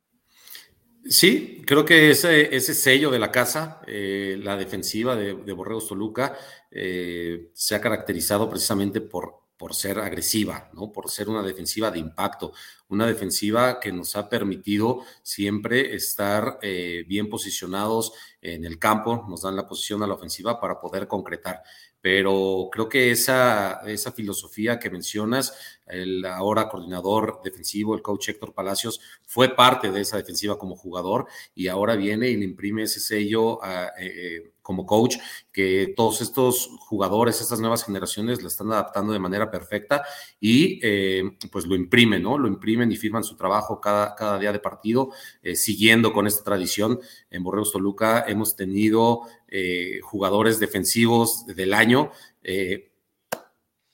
Sí, 1.03 1.61
creo 1.67 1.83
que 1.83 2.11
ese, 2.11 2.55
ese 2.55 2.73
sello 2.73 3.11
de 3.11 3.19
la 3.19 3.31
casa, 3.31 3.81
eh, 3.85 4.39
la 4.41 4.55
defensiva 4.55 5.17
de, 5.17 5.33
Borregos 5.33 5.89
Toluca, 5.89 6.37
eh, 6.71 7.49
se 7.53 7.75
ha 7.75 7.81
caracterizado 7.81 8.49
precisamente 8.49 9.01
por, 9.01 9.42
por 9.57 9.73
ser 9.73 9.99
agresiva, 9.99 10.69
¿no? 10.73 10.91
por 10.91 11.09
ser 11.09 11.29
una 11.29 11.41
defensiva 11.41 11.91
de 11.91 11.99
impacto, 11.99 12.53
una 12.89 13.07
defensiva 13.07 13.79
que 13.79 13.91
nos 13.91 14.15
ha 14.15 14.29
permitido 14.29 15.01
siempre 15.21 15.95
estar 15.95 16.59
eh, 16.61 17.05
bien 17.07 17.29
posicionados 17.29 18.13
en 18.41 18.65
el 18.65 18.79
campo, 18.79 19.25
nos 19.29 19.41
dan 19.41 19.55
la 19.55 19.67
posición 19.67 20.03
a 20.03 20.07
la 20.07 20.15
ofensiva 20.15 20.59
para 20.59 20.79
poder 20.79 21.07
concretar 21.07 21.63
pero 22.03 22.67
creo 22.69 22.89
que 22.89 23.11
esa, 23.11 23.79
esa 23.87 24.11
filosofía 24.11 24.77
que 24.77 24.89
mencionas, 24.89 25.79
el 25.85 26.25
ahora 26.25 26.67
coordinador 26.67 27.39
defensivo, 27.41 27.95
el 27.95 28.01
coach 28.01 28.27
Héctor 28.27 28.53
Palacios, 28.53 28.99
fue 29.25 29.55
parte 29.55 29.89
de 29.89 30.01
esa 30.01 30.17
defensiva 30.17 30.57
como 30.57 30.75
jugador 30.75 31.27
y 31.55 31.69
ahora 31.69 31.95
viene 31.95 32.27
y 32.29 32.35
le 32.35 32.43
imprime 32.43 32.83
ese 32.83 32.99
sello 32.99 33.63
a, 33.63 33.93
eh, 33.97 34.11
eh, 34.15 34.52
como 34.63 34.85
coach, 34.85 35.17
que 35.51 35.93
todos 35.95 36.21
estos 36.21 36.69
jugadores, 36.79 37.39
estas 37.41 37.59
nuevas 37.59 37.83
generaciones 37.83 38.41
la 38.41 38.47
están 38.47 38.71
adaptando 38.71 39.13
de 39.13 39.19
manera 39.19 39.51
perfecta 39.51 40.03
y 40.39 40.79
eh, 40.81 41.37
pues 41.51 41.67
lo 41.67 41.75
imprimen, 41.75 42.23
¿no? 42.23 42.37
Lo 42.37 42.47
imprimen 42.47 42.91
y 42.91 42.95
firman 42.95 43.23
su 43.23 43.35
trabajo 43.35 43.79
cada, 43.79 44.15
cada 44.15 44.39
día 44.39 44.53
de 44.53 44.59
partido, 44.59 45.11
eh, 45.43 45.55
siguiendo 45.55 46.13
con 46.13 46.25
esta 46.25 46.43
tradición. 46.43 46.99
En 47.29 47.43
Borreos 47.43 47.73
Toluca 47.73 48.23
hemos 48.25 48.55
tenido 48.55 49.21
eh, 49.49 49.99
jugadores 50.01 50.59
defensivos 50.59 51.45
del 51.45 51.73
año 51.73 52.11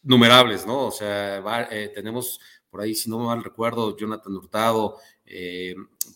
numerables, 0.04 0.66
¿no? 0.66 0.88
O 0.88 0.92
sea, 0.92 1.44
tenemos 1.94 2.40
por 2.70 2.82
ahí, 2.82 2.96
si 2.96 3.10
no 3.10 3.20
mal 3.20 3.44
recuerdo, 3.44 3.98
Jonathan 3.98 4.36
Hurtado, 4.36 4.98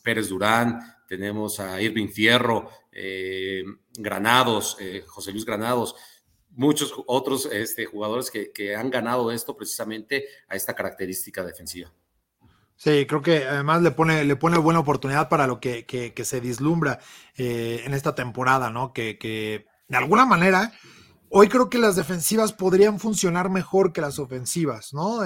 Pérez 0.03 0.29
Durán, 0.29 0.79
tenemos 1.17 1.59
a 1.59 1.79
Irving 1.79 2.07
Fierro, 2.07 2.69
eh, 2.91 3.63
Granados, 3.93 4.77
eh, 4.79 5.03
José 5.05 5.31
Luis 5.31 5.45
Granados, 5.45 5.95
muchos 6.49 6.91
otros 7.05 7.47
este, 7.51 7.85
jugadores 7.85 8.31
que, 8.31 8.75
han 8.75 8.89
ganado 8.89 9.31
esto 9.31 9.55
precisamente 9.55 10.25
a 10.47 10.55
esta 10.55 10.73
característica 10.73 11.43
defensiva. 11.43 11.93
Sí, 12.75 13.05
creo 13.05 13.21
que 13.21 13.45
además 13.45 13.83
le 13.83 13.91
pone, 13.91 14.23
le 14.23 14.35
pone 14.35 14.57
buena 14.57 14.79
oportunidad 14.79 15.29
para 15.29 15.45
lo 15.45 15.59
que, 15.59 16.13
se 16.23 16.39
vislumbra 16.39 16.99
eh, 17.37 17.83
en 17.85 17.93
esta 17.93 18.15
temporada, 18.15 18.71
¿no? 18.71 18.91
Que, 18.91 19.67
de 19.87 19.97
alguna 19.97 20.25
manera, 20.25 20.73
hoy 21.29 21.47
creo 21.47 21.69
que 21.69 21.77
las 21.77 21.95
defensivas 21.95 22.53
podrían 22.53 22.99
funcionar 22.99 23.51
mejor 23.51 23.93
que 23.93 24.01
las 24.01 24.17
ofensivas, 24.17 24.93
¿no? 24.93 25.23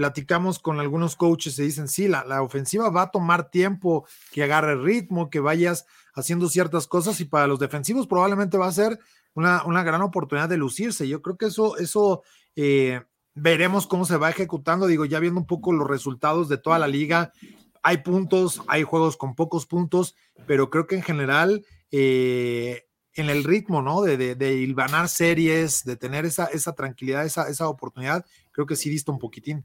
Platicamos 0.00 0.58
con 0.58 0.80
algunos 0.80 1.14
coaches 1.14 1.58
y 1.58 1.64
dicen, 1.64 1.86
sí, 1.86 2.08
la, 2.08 2.40
ofensiva 2.40 2.88
va 2.88 3.02
a 3.02 3.10
tomar 3.10 3.50
tiempo 3.50 4.06
que 4.32 4.42
agarre 4.42 4.74
ritmo, 4.74 5.28
que 5.28 5.40
vayas 5.40 5.84
haciendo 6.14 6.48
ciertas 6.48 6.86
cosas 6.86 7.20
y 7.20 7.26
para 7.26 7.46
los 7.46 7.58
defensivos 7.58 8.06
probablemente 8.06 8.56
va 8.56 8.66
a 8.66 8.72
ser 8.72 8.98
una, 9.34 9.62
una 9.66 9.82
gran 9.82 10.00
oportunidad 10.00 10.48
de 10.48 10.56
lucirse. 10.56 11.06
Yo 11.06 11.20
creo 11.20 11.36
que 11.36 11.44
eso, 11.44 11.76
eso 11.76 12.22
eh, 12.56 13.02
veremos 13.34 13.86
cómo 13.86 14.06
se 14.06 14.16
va 14.16 14.30
ejecutando. 14.30 14.86
Digo, 14.86 15.04
ya 15.04 15.20
viendo 15.20 15.38
un 15.38 15.46
poco 15.46 15.70
los 15.70 15.86
resultados 15.86 16.48
de 16.48 16.56
toda 16.56 16.78
la 16.78 16.88
liga, 16.88 17.34
hay 17.82 17.98
puntos, 17.98 18.62
hay 18.68 18.84
juegos 18.84 19.18
con 19.18 19.34
pocos 19.34 19.66
puntos, 19.66 20.16
pero 20.46 20.70
creo 20.70 20.86
que 20.86 20.94
en 20.94 21.02
general... 21.02 21.66
Eh, 21.90 22.86
en 23.14 23.28
el 23.28 23.42
ritmo, 23.42 23.82
¿no? 23.82 24.02
De, 24.02 24.16
de, 24.16 24.36
de, 24.36 25.08
series, 25.08 25.84
de 25.84 25.96
tener 25.96 26.24
esa, 26.24 26.46
esa 26.46 26.76
tranquilidad, 26.76 27.26
esa, 27.26 27.48
esa 27.48 27.68
oportunidad, 27.68 28.24
creo 28.52 28.66
que 28.66 28.76
sí 28.76 28.88
dista 28.88 29.10
un 29.10 29.18
poquitín. 29.18 29.64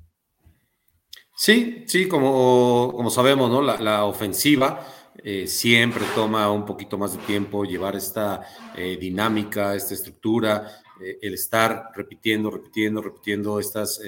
Sí, 1.37 1.83
sí, 1.87 2.07
como, 2.07 2.93
como 2.95 3.09
sabemos, 3.09 3.49
¿no? 3.51 3.61
La, 3.61 4.05
ofensiva 4.05 4.87
eh, 5.21 5.47
siempre 5.47 6.05
toma 6.15 6.49
un 6.49 6.65
poquito 6.65 6.97
más 6.97 7.11
de 7.11 7.23
tiempo 7.25 7.65
llevar 7.65 7.97
esta 7.97 8.41
eh, 8.73 8.97
dinámica, 8.97 9.75
esta 9.75 9.95
estructura, 9.95 10.81
eh, 11.01 11.17
el 11.21 11.33
estar 11.33 11.91
repitiendo, 11.93 12.49
repitiendo, 12.49 13.01
repitiendo 13.01 13.59
estas, 13.59 13.99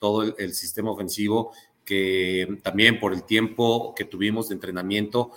todo 0.00 0.36
el, 0.36 0.52
sistema 0.52 0.90
ofensivo 0.90 1.52
que 1.84 2.58
también 2.64 2.98
por 2.98 3.12
el 3.12 3.22
tiempo 3.22 3.94
que 3.94 4.04
tuvimos 4.04 4.48
de 4.48 4.56
entrenamiento 4.56 5.30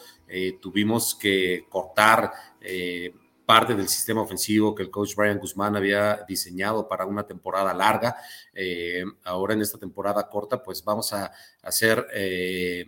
tuvimos 0.59 1.15
que 1.15 1.65
cortar 1.69 2.31
parte 3.51 3.75
del 3.75 3.89
sistema 3.89 4.21
ofensivo 4.21 4.73
que 4.73 4.83
el 4.83 4.89
coach 4.89 5.13
Brian 5.13 5.37
Guzmán 5.37 5.75
había 5.75 6.23
diseñado 6.25 6.87
para 6.87 7.05
una 7.05 7.27
temporada 7.27 7.73
larga. 7.73 8.15
Eh, 8.53 9.03
ahora 9.25 9.53
en 9.53 9.61
esta 9.61 9.77
temporada 9.77 10.29
corta, 10.29 10.63
pues 10.63 10.81
vamos 10.85 11.11
a 11.11 11.29
hacer 11.61 12.07
eh, 12.13 12.85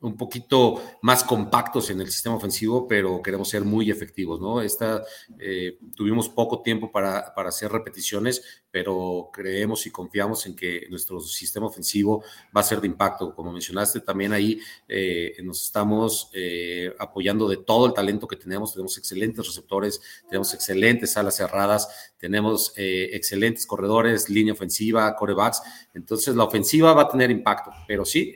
un 0.00 0.16
poquito 0.16 0.80
más 1.02 1.24
compactos 1.24 1.90
en 1.90 2.00
el 2.00 2.12
sistema 2.12 2.36
ofensivo, 2.36 2.86
pero 2.86 3.20
queremos 3.20 3.48
ser 3.48 3.64
muy 3.64 3.90
efectivos, 3.90 4.40
¿no? 4.40 4.60
Esta, 4.62 5.02
eh, 5.40 5.80
tuvimos 5.96 6.28
poco 6.28 6.62
tiempo 6.62 6.92
para, 6.92 7.34
para, 7.34 7.48
hacer 7.48 7.72
repeticiones, 7.72 8.62
pero 8.70 9.30
creemos 9.32 9.86
y 9.86 9.90
confiamos 9.90 10.44
en 10.46 10.54
que 10.54 10.86
nuestro 10.90 11.20
sistema 11.20 11.66
ofensivo 11.66 12.22
va 12.54 12.60
a 12.60 12.64
ser 12.64 12.80
de 12.80 12.86
impacto. 12.86 13.34
Como 13.34 13.52
mencionaste, 13.52 14.00
también 14.00 14.32
ahí 14.32 14.60
eh, 14.88 15.36
nos 15.42 15.62
estamos 15.62 16.30
eh, 16.34 16.92
apoyando 16.98 17.48
de 17.48 17.58
todo 17.58 17.86
el 17.86 17.94
talento 17.94 18.28
que 18.28 18.36
tenemos. 18.36 18.72
Tenemos 18.72 18.98
excelentes 18.98 19.46
receptores, 19.46 20.00
tenemos 20.28 20.52
excelentes 20.54 21.16
alas 21.16 21.36
cerradas, 21.36 22.12
tenemos 22.18 22.72
excelentes 22.76 23.64
corredores, 23.64 24.28
línea 24.28 24.52
ofensiva, 24.52 25.14
corebacks. 25.14 25.62
Entonces, 25.94 26.34
la 26.34 26.44
ofensiva 26.44 26.92
va 26.92 27.02
a 27.02 27.08
tener 27.08 27.30
impacto, 27.30 27.70
pero 27.86 28.04
sí, 28.04 28.34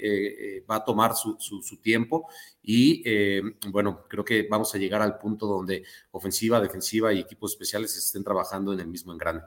va 0.70 0.76
a 0.76 0.84
tomar 0.84 1.16
su 1.16 1.32
su, 1.38 1.76
tiempo 1.78 2.28
y 2.62 3.02
eh, 3.04 3.42
bueno, 3.68 4.04
creo 4.08 4.24
que 4.24 4.46
vamos 4.48 4.74
a 4.74 4.78
llegar 4.78 5.02
al 5.02 5.18
punto 5.18 5.46
donde 5.46 5.84
ofensiva, 6.10 6.60
defensiva 6.60 7.12
y 7.12 7.20
equipos 7.20 7.52
especiales 7.52 7.96
estén 7.96 8.24
trabajando 8.24 8.72
en 8.72 8.80
el 8.80 8.86
mismo 8.86 9.12
engrane. 9.12 9.42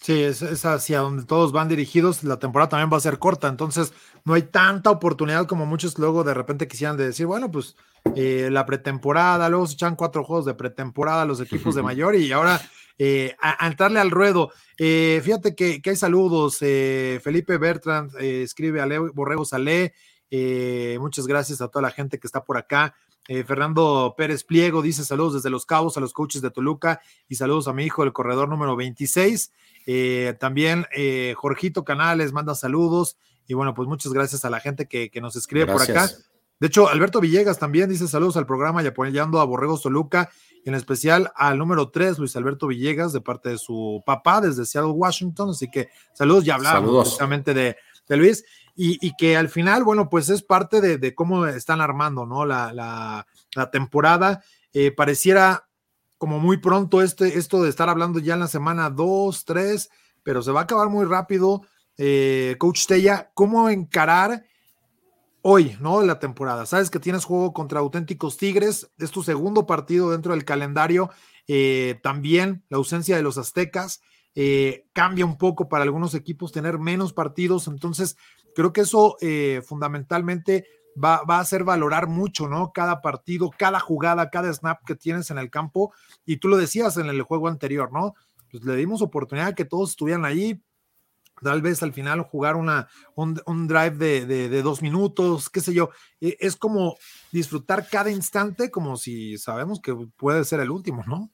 Sí, 0.00 0.22
es, 0.22 0.42
hacia 0.64 0.98
donde 1.00 1.24
todos 1.24 1.52
van 1.52 1.68
dirigidos. 1.68 2.24
La 2.24 2.38
temporada 2.38 2.68
también 2.68 2.90
va 2.92 2.98
a 2.98 3.00
ser 3.00 3.18
corta, 3.18 3.48
entonces 3.48 3.92
no 4.24 4.34
hay 4.34 4.42
tanta 4.42 4.90
oportunidad 4.90 5.46
como 5.46 5.66
muchos 5.66 5.98
luego 5.98 6.24
de 6.24 6.34
repente 6.34 6.68
quisieran 6.68 6.96
de 6.96 7.06
decir, 7.06 7.26
bueno, 7.26 7.50
pues 7.50 7.76
eh, 8.14 8.48
la 8.50 8.66
pretemporada, 8.66 9.48
luego 9.48 9.66
se 9.66 9.74
echan 9.74 9.96
cuatro 9.96 10.22
juegos 10.24 10.44
de 10.44 10.54
pretemporada 10.54 11.24
los 11.24 11.40
equipos 11.40 11.74
de 11.74 11.82
mayor 11.84 12.14
y 12.16 12.32
ahora 12.32 12.60
eh, 12.98 13.34
a, 13.40 13.66
entrarle 13.66 13.98
al 13.98 14.10
ruedo. 14.10 14.52
fíjate 14.76 15.54
que, 15.54 15.80
hay 15.84 15.96
saludos. 15.96 16.58
Felipe 16.58 17.56
Bertrand 17.56 18.14
escribe 18.20 18.82
a 18.82 18.86
Leo 18.86 19.10
Borrego 19.14 19.44
Salé. 19.44 19.94
Eh, 20.36 20.98
muchas 20.98 21.28
gracias 21.28 21.60
a 21.60 21.68
toda 21.68 21.82
la 21.82 21.92
gente 21.92 22.18
que 22.18 22.26
está 22.26 22.42
por 22.42 22.56
acá. 22.56 22.96
Eh, 23.28 23.44
Fernando 23.44 24.16
Pérez 24.18 24.42
Pliego 24.42 24.82
dice 24.82 25.04
saludos 25.04 25.34
desde 25.34 25.48
Los 25.48 25.64
Cabos 25.64 25.96
a 25.96 26.00
los 26.00 26.12
coaches 26.12 26.42
de 26.42 26.50
Toluca 26.50 27.00
y 27.28 27.36
saludos 27.36 27.68
a 27.68 27.72
mi 27.72 27.84
hijo 27.84 28.02
del 28.02 28.12
corredor 28.12 28.48
número 28.48 28.74
26. 28.74 29.52
Eh, 29.86 30.34
también 30.40 30.86
Jorgito 31.36 31.84
Canales 31.84 32.32
manda 32.32 32.56
saludos 32.56 33.16
y 33.46 33.54
bueno, 33.54 33.74
pues 33.74 33.86
muchas 33.86 34.12
gracias 34.12 34.44
a 34.44 34.50
la 34.50 34.58
gente 34.58 34.88
que, 34.88 35.08
nos 35.20 35.36
escribe 35.36 35.66
por 35.66 35.82
acá. 35.82 36.10
De 36.58 36.66
hecho, 36.66 36.88
Alberto 36.88 37.20
Villegas 37.20 37.60
también 37.60 37.88
dice 37.88 38.08
saludos 38.08 38.36
al 38.36 38.46
programa 38.46 38.82
y 38.82 38.88
apoyando 38.88 39.40
a 39.40 39.44
Borregos 39.44 39.82
Toluca 39.82 40.30
y 40.64 40.68
en 40.68 40.74
especial 40.74 41.30
al 41.36 41.58
número 41.58 41.90
3, 41.90 42.18
Luis 42.18 42.34
Alberto 42.34 42.66
Villegas, 42.66 43.12
de 43.12 43.20
parte 43.20 43.50
de 43.50 43.58
su 43.58 44.02
papá 44.04 44.40
desde 44.40 44.66
Seattle, 44.66 44.94
Washington. 44.94 45.50
Así 45.50 45.70
que 45.70 45.90
saludos, 46.12 46.44
ya 46.44 46.56
hablamos 46.56 47.04
precisamente 47.04 47.54
de, 47.54 47.76
de 48.08 48.16
Luis 48.16 48.44
y, 48.76 49.14
que 49.16 49.36
al 49.36 49.48
final, 49.48 49.84
bueno, 49.84 50.10
pues 50.10 50.28
es 50.28 50.42
parte 50.42 50.80
de, 50.80 51.14
cómo 51.14 51.46
están 51.46 51.80
armando, 51.80 52.26
¿no? 52.26 52.44
La, 52.44 52.72
la, 52.72 53.70
temporada. 53.70 54.42
Eh, 54.72 54.90
pareciera 54.90 55.68
como 56.18 56.40
muy 56.40 56.56
pronto 56.56 57.00
este, 57.00 57.38
esto 57.38 57.62
de 57.62 57.70
estar 57.70 57.88
hablando 57.88 58.18
ya 58.18 58.34
en 58.34 58.40
la 58.40 58.48
semana 58.48 58.90
2, 58.90 59.44
3, 59.44 59.90
pero 60.24 60.42
se 60.42 60.50
va 60.50 60.60
a 60.60 60.62
acabar 60.64 60.88
muy 60.88 61.04
rápido. 61.04 61.62
Eh, 61.96 62.56
Coach 62.58 62.86
Tella, 62.86 63.30
¿cómo 63.34 63.68
encarar 63.68 64.44
hoy, 65.42 65.76
¿no? 65.80 66.02
La 66.02 66.18
temporada. 66.18 66.66
Sabes 66.66 66.90
que 66.90 66.98
tienes 66.98 67.24
juego 67.24 67.52
contra 67.52 67.78
auténticos 67.78 68.36
Tigres, 68.36 68.90
es 68.98 69.12
tu 69.12 69.22
segundo 69.22 69.66
partido 69.66 70.10
dentro 70.10 70.32
del 70.32 70.44
calendario. 70.44 71.10
Eh, 71.46 72.00
también 72.02 72.64
la 72.70 72.78
ausencia 72.78 73.16
de 73.16 73.22
los 73.22 73.38
aztecas. 73.38 74.00
cambia 74.92 75.24
un 75.24 75.38
poco 75.38 75.68
para 75.68 75.84
algunos 75.84 76.14
equipos 76.14 76.50
tener 76.50 76.80
menos 76.80 77.12
partidos, 77.12 77.68
entonces 77.68 78.16
Creo 78.54 78.72
que 78.72 78.82
eso 78.82 79.16
eh, 79.20 79.62
fundamentalmente 79.64 80.66
va, 81.02 81.22
va, 81.24 81.38
a 81.38 81.40
hacer 81.40 81.64
valorar 81.64 82.06
mucho, 82.06 82.48
¿no? 82.48 82.72
Cada 82.72 83.00
partido, 83.00 83.50
cada 83.56 83.80
jugada, 83.80 84.30
cada 84.30 84.52
snap 84.52 84.84
que 84.86 84.94
tienes 84.94 85.30
en 85.30 85.38
el 85.38 85.50
campo. 85.50 85.92
Y 86.24 86.36
tú 86.38 86.48
lo 86.48 86.56
decías 86.56 86.96
en 86.96 87.06
el 87.06 87.22
juego 87.22 87.48
anterior, 87.48 87.92
¿no? 87.92 88.14
Pues 88.50 88.64
le 88.64 88.76
dimos 88.76 89.02
oportunidad 89.02 89.54
que 89.54 89.64
todos 89.64 89.90
estuvieran 89.90 90.24
ahí. 90.24 90.62
Tal 91.42 91.60
vez 91.60 91.82
al 91.82 91.92
final 91.92 92.22
jugar 92.22 92.54
una, 92.54 92.88
un, 93.16 93.66
drive 93.66 93.96
de, 93.96 94.26
de, 94.26 94.62
dos 94.62 94.80
minutos, 94.80 95.50
qué 95.50 95.60
sé 95.60 95.74
yo. 95.74 95.90
E, 96.20 96.36
es 96.38 96.54
como 96.54 96.96
disfrutar 97.32 97.88
cada 97.88 98.10
instante 98.10 98.70
como 98.70 98.96
si 98.96 99.36
sabemos 99.38 99.80
que 99.80 99.94
puede 100.16 100.44
ser 100.44 100.60
el 100.60 100.70
último, 100.70 101.02
¿no? 101.06 101.32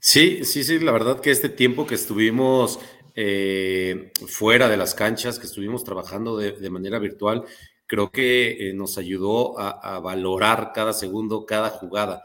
Sí, 0.00 0.44
sí, 0.44 0.64
sí, 0.64 0.78
la 0.78 0.92
verdad 0.92 1.20
que 1.20 1.30
este 1.30 1.48
tiempo 1.48 1.86
que 1.86 1.96
estuvimos 1.96 2.78
eh, 3.18 4.12
fuera 4.28 4.68
de 4.68 4.76
las 4.76 4.94
canchas, 4.94 5.38
que 5.38 5.46
estuvimos 5.46 5.84
trabajando 5.84 6.36
de, 6.36 6.70
manera 6.70 6.98
virtual, 6.98 7.44
creo 7.86 8.10
que 8.10 8.68
eh, 8.68 8.74
nos 8.74 8.98
ayudó 8.98 9.58
a, 9.58 9.98
valorar 10.00 10.72
cada 10.74 10.92
segundo, 10.92 11.46
cada 11.46 11.70
jugada. 11.70 12.24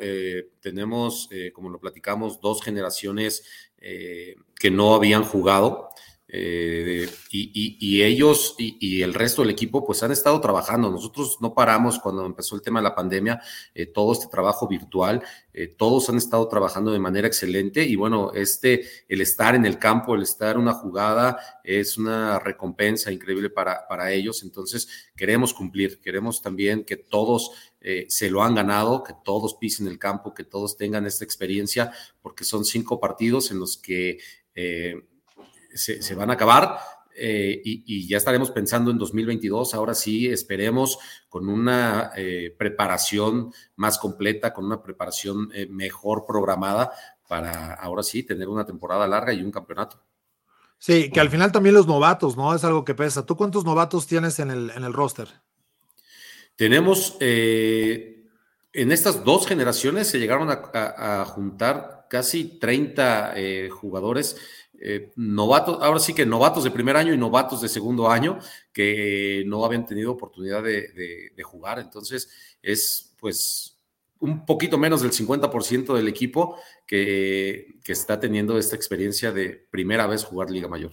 Eh, 0.00 0.50
tenemos, 0.60 1.30
como 1.54 1.70
lo 1.70 1.80
platicamos, 1.80 2.40
dos 2.40 2.62
generaciones 2.62 3.44
que 3.78 4.70
no 4.70 4.94
habían 4.94 5.24
jugado. 5.24 5.88
Eh, 6.32 7.08
y, 7.32 8.02
ellos 8.02 8.54
y, 8.56 9.02
el 9.02 9.14
resto 9.14 9.42
del 9.42 9.50
equipo 9.50 9.84
pues 9.84 10.02
han 10.04 10.12
estado 10.12 10.40
trabajando. 10.40 10.88
Nosotros 10.88 11.38
no 11.40 11.54
paramos 11.54 11.98
cuando 11.98 12.24
empezó 12.24 12.54
el 12.54 12.62
tema 12.62 12.78
de 12.78 12.84
la 12.84 12.94
pandemia, 12.94 13.40
eh, 13.74 13.86
todo 13.86 14.12
este 14.12 14.28
trabajo 14.28 14.68
virtual, 14.68 15.24
eh, 15.52 15.66
todos 15.66 16.08
han 16.08 16.16
estado 16.16 16.46
trabajando 16.46 16.92
de 16.92 17.00
manera 17.00 17.26
excelente 17.26 17.82
y 17.82 17.96
bueno, 17.96 18.30
este, 18.32 18.82
el 19.08 19.20
estar 19.20 19.56
en 19.56 19.66
el 19.66 19.78
campo, 19.78 20.14
el 20.14 20.22
estar 20.22 20.54
en 20.54 20.62
una 20.62 20.72
jugada 20.72 21.36
es 21.64 21.98
una 21.98 22.38
recompensa 22.38 23.10
increíble 23.10 23.50
para, 23.50 23.88
para 23.88 24.12
ellos. 24.12 24.44
Entonces 24.44 25.10
queremos 25.16 25.52
cumplir, 25.52 26.00
queremos 26.00 26.42
también 26.42 26.84
que 26.84 26.96
todos 26.96 27.50
se 28.08 28.28
lo 28.28 28.42
han 28.42 28.54
ganado, 28.54 29.02
que 29.02 29.14
todos 29.24 29.54
pisen 29.54 29.86
el 29.86 29.98
campo, 29.98 30.34
que 30.34 30.44
todos 30.44 30.76
tengan 30.76 31.06
esta 31.06 31.24
experiencia, 31.24 31.90
porque 32.20 32.44
son 32.44 32.66
cinco 32.66 33.00
partidos 33.00 33.50
en 33.50 33.58
los 33.58 33.78
que 33.78 34.18
se, 35.74 36.14
van 36.14 36.30
a 36.30 36.34
acabar. 36.34 36.78
Eh, 37.14 37.60
y, 37.64 38.06
ya 38.08 38.16
estaremos 38.16 38.50
pensando 38.50 38.90
en 38.90 38.98
2022. 38.98 39.74
Ahora 39.74 39.94
sí, 39.94 40.26
esperemos 40.28 40.98
con 41.28 41.48
una 41.48 42.12
eh, 42.16 42.54
preparación 42.56 43.52
más 43.76 43.98
completa, 43.98 44.52
con 44.52 44.64
una 44.64 44.82
preparación 44.82 45.50
eh, 45.54 45.66
mejor 45.66 46.24
programada 46.24 46.92
para 47.28 47.74
ahora 47.74 48.02
sí 48.02 48.22
tener 48.22 48.48
una 48.48 48.64
temporada 48.64 49.06
larga 49.06 49.32
y 49.32 49.42
un 49.42 49.50
campeonato. 49.50 50.02
Sí, 50.78 51.10
que 51.10 51.20
al 51.20 51.28
final 51.28 51.52
también 51.52 51.74
los 51.74 51.86
novatos, 51.86 52.36
¿no? 52.36 52.54
Es 52.54 52.64
algo 52.64 52.84
que 52.84 52.94
pesa. 52.94 53.26
¿Tú 53.26 53.36
cuántos 53.36 53.64
novatos 53.64 54.06
tienes 54.06 54.38
en 54.38 54.50
el, 54.50 54.70
en 54.70 54.82
el 54.82 54.94
roster? 54.94 55.28
Tenemos, 56.56 57.16
en 57.20 58.92
estas 58.92 59.24
dos 59.24 59.46
generaciones 59.46 60.08
se 60.08 60.18
llegaron 60.18 60.50
a, 60.50 61.20
a 61.20 61.24
juntar 61.26 62.06
casi 62.08 62.58
30 62.58 63.34
jugadores 63.70 64.36
eh, 64.82 65.12
novatos, 65.14 65.78
ahora 65.82 66.00
sí 66.00 66.14
que 66.14 66.24
novatos 66.24 66.64
de 66.64 66.70
primer 66.70 66.96
año 66.96 67.12
y 67.12 67.18
novatos 67.18 67.60
de 67.60 67.68
segundo 67.68 68.10
año 68.10 68.38
que 68.72 69.44
no 69.46 69.62
habían 69.62 69.84
tenido 69.84 70.10
oportunidad 70.10 70.62
de, 70.62 71.32
jugar. 71.44 71.78
Entonces, 71.78 72.30
es 72.62 73.14
pues 73.18 73.78
un 74.20 74.46
poquito 74.46 74.78
menos 74.78 75.02
del 75.02 75.12
50% 75.12 75.94
del 75.94 76.08
equipo 76.08 76.58
que, 76.86 77.78
que, 77.84 77.92
está 77.92 78.18
teniendo 78.18 78.58
esta 78.58 78.76
experiencia 78.76 79.32
de 79.32 79.66
primera 79.70 80.06
vez 80.06 80.24
jugar 80.24 80.50
Liga 80.50 80.68
Mayor. 80.68 80.92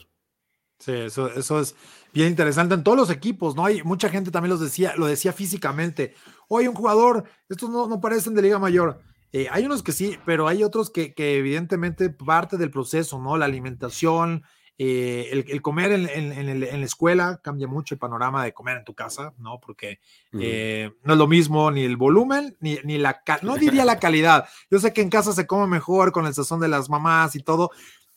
Sí, 0.79 0.91
eso, 0.91 1.27
eso 1.31 1.59
es 1.59 1.75
bien 2.13 2.27
interesante 2.27 2.75
en 2.75 2.83
todos 2.83 2.97
los 2.97 3.09
equipos, 3.09 3.55
¿no? 3.55 3.65
Hay 3.65 3.83
mucha 3.83 4.09
gente 4.09 4.31
también 4.31 4.51
los 4.51 4.59
decía, 4.59 4.93
lo 4.97 5.07
decía 5.07 5.31
físicamente. 5.31 6.13
Hoy 6.49 6.67
un 6.67 6.75
jugador, 6.75 7.23
estos 7.49 7.69
no, 7.69 7.87
no 7.87 8.01
parecen 8.01 8.35
de 8.35 8.41
Liga 8.41 8.59
Mayor 8.59 9.01
eh, 9.33 9.47
hay 9.51 9.65
unos 9.65 9.83
que 9.83 9.91
sí, 9.91 10.17
pero 10.25 10.47
hay 10.47 10.63
otros 10.63 10.89
que, 10.89 11.13
evidentemente 11.17 12.09
parte 12.09 12.57
del 12.57 12.71
proceso, 12.71 13.19
¿no? 13.19 13.37
La 13.37 13.45
alimentación, 13.45 14.43
eh, 14.77 15.43
el, 15.47 15.61
comer 15.61 15.91
en, 15.91 16.59
la 16.59 16.85
escuela 16.85 17.39
cambia 17.43 17.67
mucho 17.67 17.95
el 17.95 17.99
panorama 17.99 18.43
de 18.43 18.53
comer 18.53 18.77
en 18.77 18.85
tu 18.85 18.93
casa, 18.93 19.33
¿no? 19.37 19.59
Porque 19.59 19.99
eh, 20.39 20.91
no 21.03 21.13
es 21.13 21.19
lo 21.19 21.27
mismo 21.27 21.71
ni 21.71 21.83
el 21.83 21.97
volumen, 21.97 22.55
ni, 22.59 22.79
ni 22.83 22.97
la, 22.97 23.21
no 23.41 23.57
diría 23.57 23.85
la 23.85 23.99
calidad. 23.99 24.47
Yo 24.71 24.79
sé 24.79 24.93
que 24.93 25.01
en 25.01 25.09
casa 25.09 25.33
se 25.33 25.47
come 25.47 25.67
mejor 25.67 26.11
con 26.11 26.25
el 26.25 26.33
sazón 26.33 26.59
de 26.59 26.69
las 26.69 26.89
mamás 26.89 27.35
y 27.35 27.43
todo, 27.43 27.71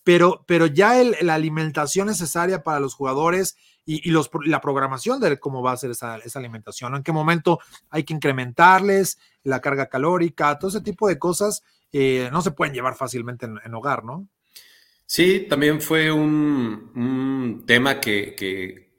pero, 0.04 0.44
pero 0.46 0.66
ya 0.66 0.94
la 1.20 1.34
alimentación 1.34 2.06
necesaria 2.06 2.62
para 2.62 2.80
los 2.80 2.94
jugadores 2.94 3.56
y, 3.84 4.10
los, 4.10 4.30
la 4.44 4.60
programación 4.60 5.20
de 5.20 5.38
cómo 5.38 5.62
va 5.62 5.72
a 5.72 5.76
ser 5.76 5.90
esa, 5.90 6.18
alimentación, 6.34 6.94
en 6.94 7.02
qué 7.02 7.12
momento 7.12 7.58
hay 7.88 8.04
que 8.04 8.14
incrementarles 8.14 9.18
la 9.42 9.60
carga 9.60 9.86
calórica, 9.88 10.58
todo 10.58 10.70
ese 10.70 10.80
tipo 10.80 11.08
de 11.08 11.18
cosas 11.18 11.62
eh, 11.92 12.28
no 12.30 12.42
se 12.42 12.52
pueden 12.52 12.74
llevar 12.74 12.94
fácilmente 12.94 13.46
en, 13.46 13.74
hogar, 13.74 14.04
¿no? 14.04 14.28
Sí, 15.06 15.46
también 15.48 15.80
fue 15.80 16.12
un, 16.12 17.64
tema 17.66 17.98
que, 18.00 18.89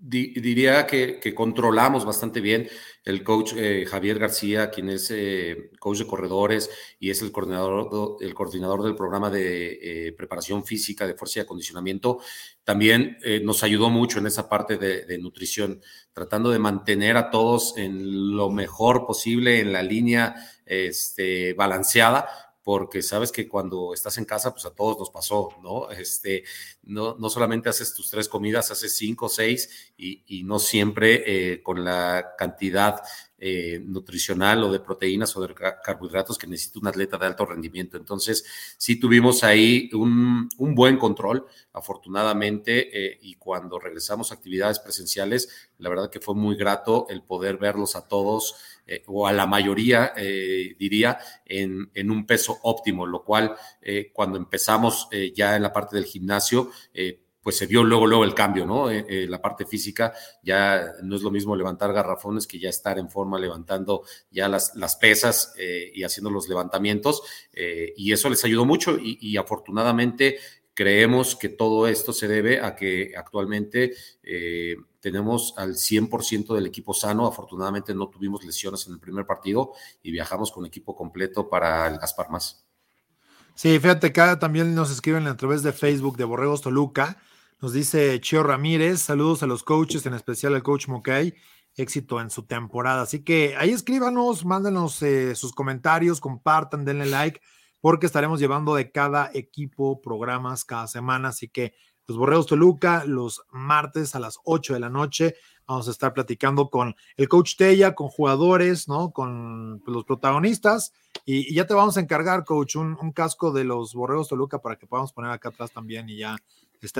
diría 0.00 0.86
que, 0.86 1.34
controlamos 1.34 2.04
bastante 2.04 2.40
bien. 2.40 2.68
El 3.04 3.22
coach 3.22 3.52
eh, 3.56 3.84
Javier 3.86 4.18
García, 4.18 4.70
quien 4.70 4.88
es 4.88 5.10
eh, 5.10 5.70
coach 5.78 5.98
de 5.98 6.06
corredores 6.06 6.70
y 6.98 7.10
es 7.10 7.20
el 7.22 7.32
coordinador, 7.32 8.16
el 8.20 8.34
coordinador 8.34 8.82
del 8.82 8.96
programa 8.96 9.30
de 9.30 10.08
eh, 10.08 10.12
preparación 10.12 10.64
física 10.64 11.06
de 11.06 11.14
fuerza 11.14 11.40
y 11.40 11.42
acondicionamiento, 11.42 12.20
también 12.64 13.18
nos 13.42 13.64
ayudó 13.64 13.90
mucho 13.90 14.20
en 14.20 14.26
esa 14.26 14.48
parte 14.48 14.76
de, 14.76 15.04
de, 15.04 15.18
nutrición, 15.18 15.82
tratando 16.12 16.50
de 16.50 16.58
mantener 16.60 17.16
a 17.16 17.30
todos 17.30 17.76
en 17.76 18.36
lo 18.36 18.50
mejor 18.50 19.06
posible, 19.06 19.60
en 19.60 19.72
la 19.72 19.82
línea 19.82 20.36
este, 20.66 21.52
balanceada, 21.54 22.28
porque 22.62 23.02
sabes 23.02 23.32
que 23.32 23.48
cuando 23.48 23.94
estás 23.94 24.18
en 24.18 24.24
casa, 24.24 24.52
pues 24.52 24.66
a 24.66 24.74
todos 24.74 24.98
nos 24.98 25.10
pasó, 25.10 25.50
¿no? 25.62 25.90
Este, 25.90 26.44
no, 26.82 27.16
no 27.18 27.30
solamente 27.30 27.68
haces 27.68 27.94
tus 27.94 28.10
tres 28.10 28.28
comidas, 28.28 28.70
haces 28.70 28.94
cinco, 28.96 29.28
seis 29.28 29.92
y, 29.96 30.22
y 30.26 30.42
no 30.42 30.58
siempre 30.58 31.22
eh, 31.52 31.62
con 31.62 31.84
la 31.84 32.34
cantidad 32.36 33.00
eh, 33.42 33.80
nutricional 33.82 34.62
o 34.64 34.70
de 34.70 34.80
proteínas 34.80 35.34
o 35.34 35.40
de 35.40 35.54
carbohidratos 35.82 36.36
que 36.36 36.46
necesita 36.46 36.78
un 36.78 36.88
atleta 36.88 37.16
de 37.16 37.24
alto 37.24 37.46
rendimiento. 37.46 37.96
Entonces, 37.96 38.44
sí 38.76 39.00
tuvimos 39.00 39.42
ahí 39.42 39.88
un, 39.94 40.46
un 40.58 40.74
buen 40.74 40.98
control, 40.98 41.46
afortunadamente, 41.72 42.90
eh, 42.92 43.18
y 43.22 43.36
cuando 43.36 43.78
regresamos 43.78 44.30
a 44.30 44.34
actividades 44.34 44.78
presenciales, 44.78 45.70
la 45.78 45.88
verdad 45.88 46.10
que 46.10 46.20
fue 46.20 46.34
muy 46.34 46.54
grato 46.54 47.06
el 47.08 47.22
poder 47.22 47.56
verlos 47.56 47.96
a 47.96 48.06
todos 48.06 48.56
eh, 48.90 49.02
o 49.06 49.26
a 49.26 49.32
la 49.32 49.46
mayoría, 49.46 50.12
diría, 50.78 51.18
en, 51.44 51.90
en, 51.94 52.10
un 52.10 52.26
peso 52.26 52.58
óptimo, 52.62 53.06
lo 53.06 53.24
cual 53.24 53.56
cuando 54.12 54.36
empezamos 54.36 55.08
ya 55.34 55.56
en 55.56 55.62
la 55.62 55.72
parte 55.72 55.96
del 55.96 56.04
gimnasio, 56.04 56.70
pues 57.42 57.56
se 57.56 57.66
vio 57.66 57.82
luego, 57.84 58.06
luego 58.06 58.24
el 58.24 58.34
cambio, 58.34 58.66
¿no? 58.66 58.90
Eh, 58.90 59.04
eh, 59.08 59.26
la 59.28 59.40
parte 59.40 59.64
física 59.64 60.12
ya 60.42 60.92
no 61.02 61.16
es 61.16 61.22
lo 61.22 61.30
mismo 61.30 61.56
levantar 61.56 61.92
garrafones 61.92 62.46
que 62.46 62.58
ya 62.58 62.68
estar 62.68 62.98
en 62.98 63.08
forma 63.08 63.38
levantando 63.38 64.04
ya 64.30 64.48
las, 64.48 64.74
las 64.76 64.96
pesas 64.96 65.54
eh, 65.58 65.90
y 65.94 66.02
haciendo 66.02 66.30
los 66.30 66.48
levantamientos. 66.48 67.22
y 67.52 68.12
eso 68.12 68.28
les 68.30 68.44
ayudó 68.44 68.64
mucho 68.64 68.98
y, 69.00 69.36
afortunadamente 69.36 70.38
creemos 70.80 71.36
que 71.36 71.50
todo 71.50 71.86
esto 71.86 72.14
se 72.14 72.26
debe 72.26 72.62
a 72.62 72.74
que 72.74 73.12
actualmente 73.14 73.92
tenemos 74.98 75.52
al 75.58 75.74
100% 75.74 76.54
del 76.54 76.64
equipo 76.64 76.94
sano. 76.94 77.26
Afortunadamente 77.26 77.94
no 77.94 78.08
tuvimos 78.08 78.42
lesiones 78.44 78.86
en 78.86 78.94
el 78.94 78.98
primer 78.98 79.26
partido 79.26 79.72
y 80.02 80.10
viajamos 80.10 80.50
con 80.50 80.64
equipo 80.64 80.96
completo 80.96 81.50
para 81.50 81.86
el 81.86 81.98
Gaspar 81.98 82.30
Más. 82.30 82.64
Sí, 83.54 83.78
fíjate, 83.78 84.06
acá 84.06 84.38
también 84.38 84.74
nos 84.74 84.90
escriben 84.90 85.26
a 85.26 85.36
través 85.36 85.62
de 85.62 85.74
Facebook 85.74 86.16
de 86.16 86.24
Borregos 86.24 86.62
Toluca 86.62 87.18
nos 87.60 87.74
dice 87.74 88.18
Chio 88.22 88.42
Ramírez, 88.42 89.00
saludos 89.00 89.42
a 89.42 89.46
los 89.46 89.62
coaches, 89.62 90.06
en 90.06 90.14
especial 90.14 90.54
al 90.54 90.62
coach 90.62 90.88
Mokay, 90.88 91.34
éxito 91.76 92.18
en 92.18 92.30
su 92.30 92.46
temporada. 92.46 93.02
Así 93.02 93.22
que 93.22 93.54
ahí 93.58 93.68
escríbanos, 93.68 94.46
mándenos 94.46 95.02
eh, 95.02 95.34
sus 95.34 95.52
comentarios, 95.52 96.20
compartan, 96.20 96.86
denle 96.86 97.04
like, 97.04 97.42
porque 97.80 98.06
estaremos 98.06 98.40
llevando 98.40 98.74
de 98.74 98.90
cada 98.90 99.30
equipo 99.34 100.00
programas 100.00 100.64
cada 100.64 100.86
semana. 100.86 101.28
Así 101.28 101.48
que 101.48 101.74
los 102.06 102.18
Borreos 102.18 102.46
Toluca, 102.46 103.04
los 103.04 103.42
martes 103.50 104.14
a 104.14 104.20
las 104.20 104.38
8 104.44 104.74
de 104.74 104.80
la 104.80 104.90
noche, 104.90 105.36
vamos 105.66 105.88
a 105.88 105.92
estar 105.92 106.12
platicando 106.12 106.68
con 106.68 106.94
el 107.16 107.28
coach 107.28 107.56
Tella, 107.56 107.94
con 107.94 108.08
jugadores, 108.08 108.88
¿no? 108.88 109.12
Con 109.12 109.80
pues, 109.84 109.94
los 109.94 110.04
protagonistas. 110.04 110.92
Y, 111.24 111.54
ya 111.54 111.66
te 111.66 111.74
vamos 111.74 111.96
a 111.96 112.00
encargar, 112.00 112.44
coach, 112.44 112.76
un, 112.76 112.96
un 113.00 113.12
casco 113.12 113.52
de 113.52 113.64
los 113.64 113.94
Borreos 113.94 114.28
Toluca 114.28 114.60
para 114.60 114.76
que 114.76 114.86
podamos 114.86 115.12
poner 115.12 115.30
acá 115.30 115.50
atrás 115.50 115.70
también 115.70 116.08
y 116.08 116.16
ya 116.16 116.36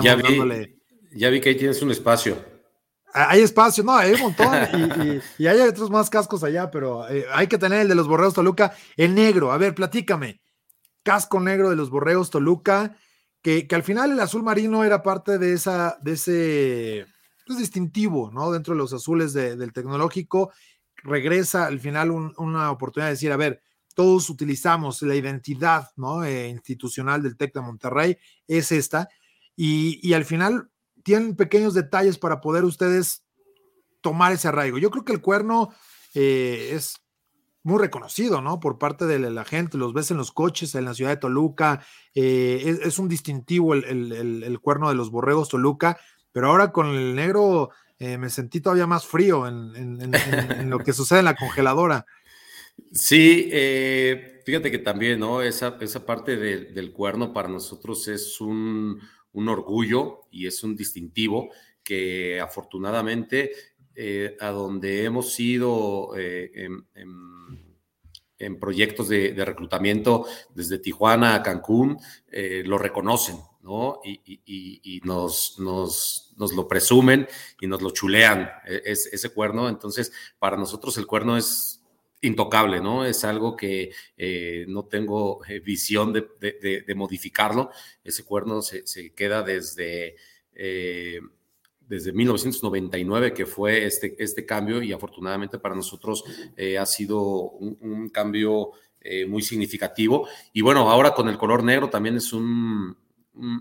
ya 0.03 0.17
vi, 0.17 0.77
Ya 1.13 1.31
vi 1.31 1.41
que 1.41 1.51
ahí 1.51 1.57
tienes 1.57 1.81
un 1.83 1.91
espacio. 1.91 2.37
Ah, 3.13 3.31
hay 3.31 3.41
espacio, 3.41 3.83
no, 3.83 3.97
hay 3.97 4.13
un 4.13 4.21
montón 4.21 4.55
y, 5.39 5.47
hay 5.47 5.61
otros 5.61 5.91
más 5.91 6.09
cascos 6.09 6.45
allá, 6.45 6.71
pero 6.71 7.09
eh, 7.09 7.27
hay 7.33 7.49
que 7.49 7.59
tener 7.59 7.81
el 7.81 7.89
de 7.89 7.95
los 7.95 8.07
Borreos 8.07 8.35
Toluca, 8.35 8.73
el 8.97 9.15
negro. 9.15 9.53
A 9.53 9.59
ver, 9.59 9.75
platícame. 9.75 10.41
Casco 11.03 11.41
negro 11.41 11.71
de 11.71 11.77
los 11.77 11.91
Borreos 11.91 12.31
Toluca, 12.31 12.97
que, 13.43 13.67
que 13.67 13.75
al 13.75 13.83
final 13.83 14.13
el 14.13 14.21
azul 14.21 14.43
marino 14.43 14.85
era 14.85 15.03
parte 15.03 15.39
de 15.39 15.55
esa, 15.55 15.99
de 16.03 16.13
ese, 16.13 17.07
pues, 17.47 17.59
distintivo, 17.59 18.31
¿no? 18.31 18.53
Dentro 18.53 18.75
de 18.75 18.79
los 18.79 18.93
azules 18.93 19.33
del 19.33 19.73
tecnológico, 19.73 20.53
regresa 21.03 21.67
al 21.67 21.81
final 21.81 22.11
una 22.11 22.71
oportunidad 22.71 23.09
de 23.09 23.15
decir, 23.15 23.33
a 23.33 23.37
ver, 23.37 23.61
todos 23.95 24.31
utilizamos 24.31 25.03
la 25.03 25.15
identidad 25.15 25.89
¿no? 25.97 26.25
Eh, 26.25 26.49
institucional 26.49 27.23
del 27.23 27.37
TEC 27.37 27.55
de 27.55 27.61
Monterrey, 27.61 28.19
es 28.47 28.71
esta, 28.73 29.09
y, 29.57 30.13
al 30.15 30.25
final 30.25 30.71
tienen 31.03 31.35
pequeños 31.35 31.75
detalles 31.75 32.19
para 32.19 32.41
poder 32.41 32.65
ustedes 32.65 33.25
tomar 34.01 34.33
ese 34.33 34.49
arraigo. 34.49 34.79
Yo 34.79 34.91
creo 34.91 35.05
que 35.05 35.13
el 35.13 35.21
cuerno 35.21 35.75
eh, 36.15 36.71
es 36.73 37.01
muy 37.63 37.79
reconocido, 37.79 38.41
¿no? 38.41 38.61
Por 38.61 38.79
parte 38.79 39.07
de 39.07 39.19
la 39.19 39.45
gente, 39.45 39.79
los 39.79 39.93
ves 39.93 40.11
en 40.11 40.17
los 40.17 40.33
coches 40.33 40.75
en 40.75 40.85
la 40.87 40.95
ciudad 40.95 41.11
de 41.11 41.17
Toluca, 41.19 41.85
eh, 42.15 42.79
es, 42.83 42.99
un 42.99 43.09
distintivo 43.09 43.75
el, 43.75 44.59
cuerno 44.61 44.89
de 44.89 44.95
los 44.95 45.11
borregos 45.11 45.51
Toluca, 45.51 45.99
pero 46.33 46.49
ahora 46.49 46.73
con 46.73 46.89
el 46.89 47.15
negro 47.15 47.71
me 47.99 48.31
sentí 48.31 48.63
todavía 48.63 48.87
más 48.87 49.07
frío 49.07 49.47
en, 49.47 50.71
lo 50.71 50.79
que 50.79 50.95
sucede 50.95 51.19
en 51.19 51.27
la 51.27 51.37
congeladora. 51.37 52.07
Sí, 52.93 53.49
eh, 53.53 54.41
fíjate 54.45 54.71
que 54.71 54.79
también, 54.79 55.21
¿no? 55.21 55.43
Esa, 55.43 55.77
esa 55.81 56.05
parte 56.05 56.37
del 56.37 56.93
cuerno 56.93 57.33
para 57.33 57.49
nosotros 57.49 58.09
es 58.09 58.41
un, 58.41 59.01
orgullo 59.33 60.23
y 60.31 60.47
es 60.47 60.63
un 60.65 60.77
distintivo 60.77 61.51
que 61.85 62.41
afortunadamente 62.41 63.53
eh, 63.95 64.37
a 64.41 64.49
donde 64.49 65.05
hemos 65.05 65.39
ido 65.39 66.17
eh, 66.17 66.69
en, 66.95 68.59
proyectos 68.59 69.09
de, 69.09 69.35
reclutamiento 69.45 70.27
desde 70.55 70.79
Tijuana 70.79 71.35
a 71.35 71.43
Cancún, 71.43 71.99
lo 72.33 72.79
reconocen, 72.79 73.37
¿no? 73.63 74.01
Y, 74.03 75.01
nos, 75.05 75.59
nos, 75.59 76.35
lo 76.39 76.67
presumen 76.67 77.29
y 77.61 77.67
nos 77.67 77.83
lo 77.83 77.91
chulean, 77.91 78.51
es, 78.67 79.07
ese 79.13 79.29
cuerno. 79.31 79.69
Entonces, 79.69 80.13
para 80.39 80.57
nosotros 80.57 80.97
el 80.97 81.07
cuerno 81.07 81.37
es 81.37 81.81
intocable, 82.23 82.81
¿no? 82.81 83.05
Es 83.05 83.25
algo 83.25 83.57
que 83.57 83.93
eh, 84.17 84.65
no 84.69 84.85
tengo 84.85 85.45
eh, 85.47 85.61
visión 85.61 86.13
de, 86.13 86.95
modificarlo. 86.95 87.71
Ese 88.05 88.25
cuerno 88.25 88.63
se, 88.63 89.13
queda 89.15 89.43
desde, 89.43 90.17
eh, 90.55 91.21
desde 91.91 92.13
1999 92.13 93.35
que 93.35 93.45
fue 93.45 93.85
este, 93.85 94.15
este 94.19 94.47
cambio 94.47 94.81
y 94.81 94.93
afortunadamente 94.93 95.59
para 95.59 95.75
nosotros 95.75 96.25
ha 96.79 96.87
sido 96.87 97.21
un, 97.21 98.09
cambio 98.09 98.71
muy 99.29 99.43
significativo. 99.43 100.29
Y 100.53 100.61
bueno, 100.61 100.89
ahora 100.89 101.13
con 101.13 101.29
el 101.29 101.37
color 101.37 101.65
negro 101.65 101.91
también 101.91 102.17
es 102.17 102.33
un, 102.33 102.97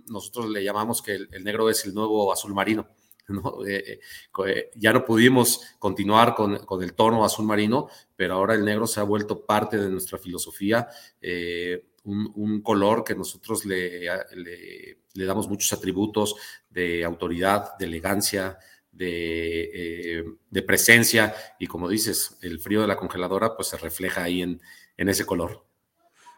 nosotros 0.08 0.50
le 0.50 0.64
llamamos 0.64 1.02
que 1.02 1.16
el 1.16 1.44
negro 1.44 1.70
es 1.70 1.84
el 1.86 1.94
nuevo 1.94 2.32
azul 2.32 2.54
marino. 2.54 2.88
Eh, 3.68 4.00
eh, 4.48 4.72
ya 4.76 4.94
no 4.94 5.06
pudimos 5.06 5.62
continuar 5.78 6.36
con, 6.36 6.60
el 6.82 6.94
tono 6.94 7.24
azul 7.24 7.46
marino, 7.46 7.90
pero 8.16 8.36
ahora 8.36 8.56
el 8.56 8.66
negro 8.66 8.88
se 8.88 9.00
ha 9.00 9.04
vuelto 9.04 9.46
parte 9.46 9.78
de 9.78 9.90
nuestra 9.90 10.18
filosofía, 10.18 10.88
eh, 11.22 11.89
un, 12.10 12.62
color 12.62 13.04
que 13.04 13.16
nosotros 13.16 13.66
le, 13.66 14.02
le, 14.36 15.26
damos 15.26 15.48
muchos 15.48 15.72
atributos 15.74 16.36
de 16.70 17.04
autoridad, 17.04 17.78
de 17.78 17.86
elegancia, 17.86 18.58
de, 18.92 20.64
presencia, 20.66 21.34
y 21.60 21.68
como 21.68 21.90
dices, 21.90 22.38
el 22.42 22.60
frío 22.60 22.82
de 22.82 22.88
la 22.88 22.98
congeladora 22.98 23.56
pues 23.56 23.70
se 23.70 23.78
refleja 23.78 24.24
ahí 24.24 24.42
en, 24.42 24.62
en 24.98 25.10
ese 25.10 25.26
color. 25.26 25.66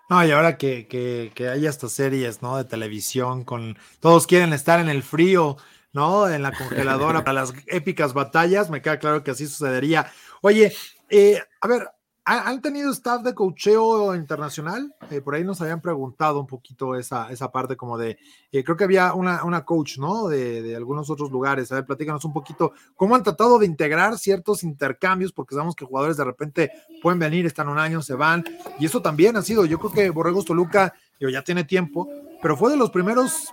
No, 0.10 0.25
y 0.25 0.31
ahora 0.31 0.57
que, 0.57 0.88
que, 0.88 1.31
que, 1.34 1.47
hay 1.47 1.65
estas 1.65 1.93
series, 1.93 2.41
¿no? 2.41 2.57
De 2.57 2.65
televisión 2.65 3.45
con 3.45 3.77
todos 4.01 4.27
quieren 4.27 4.51
estar 4.51 4.79
en 4.81 4.89
el 4.89 5.03
frío, 5.03 5.57
¿no? 5.93 6.29
En 6.29 6.41
la 6.41 6.51
congeladora 6.51 7.23
para 7.23 7.41
las 7.41 7.53
épicas 7.67 8.13
batallas, 8.13 8.69
me 8.69 8.81
queda 8.81 8.99
claro 8.99 9.23
que 9.23 9.31
así 9.31 9.47
sucedería. 9.47 10.12
Oye, 10.41 10.73
eh, 11.10 11.41
a 11.62 11.67
ver, 11.67 11.89
¿han 12.23 12.62
tenido 12.62 12.91
staff 12.91 13.23
de 13.23 13.34
cocheo 13.34 14.15
internacional? 14.15 14.93
Eh, 15.10 15.21
por 15.21 15.36
ahí 15.36 15.43
nos 15.43 15.62
habían 15.62 15.81
preguntado 15.81 16.39
un 16.39 16.47
poquito 16.47 16.95
esa, 16.95 17.31
esa 17.31 17.51
parte 17.51 17.75
como 17.75 17.97
de, 17.97 18.17
eh, 18.51 18.63
creo 18.63 18.77
que 18.77 18.84
había 18.84 19.13
una, 19.13 19.43
una 19.43 19.65
coach, 19.65 19.97
¿no? 19.97 20.27
De, 20.27 20.62
de, 20.62 20.75
algunos 20.75 21.10
otros 21.10 21.31
lugares. 21.31 21.71
A 21.71 21.75
ver, 21.75 21.86
platícanos 21.86 22.23
un 22.25 22.34
poquito 22.34 22.73
cómo 22.95 23.15
han 23.15 23.23
tratado 23.23 23.57
de 23.57 23.65
integrar 23.65 24.17
ciertos 24.17 24.63
intercambios, 24.63 25.31
porque 25.34 25.55
sabemos 25.55 25.75
que 25.75 25.86
jugadores 25.86 26.17
de 26.17 26.25
repente 26.25 26.71
pueden 27.01 27.19
venir, 27.19 27.45
están 27.45 27.69
un 27.69 27.79
año, 27.79 28.01
se 28.01 28.13
van, 28.13 28.43
y 28.79 28.86
eso 28.86 29.01
también 29.01 29.36
ha 29.38 29.41
sido, 29.41 29.65
yo 29.65 29.79
creo 29.79 29.91
que 29.91 30.10
Borregos 30.10 30.45
Toluca, 30.45 30.93
ya 31.19 31.43
tiene 31.43 31.63
tiempo, 31.63 32.10
pero 32.41 32.57
fue 32.57 32.71
de 32.71 32.77
los 32.77 32.89
primeros 32.89 33.47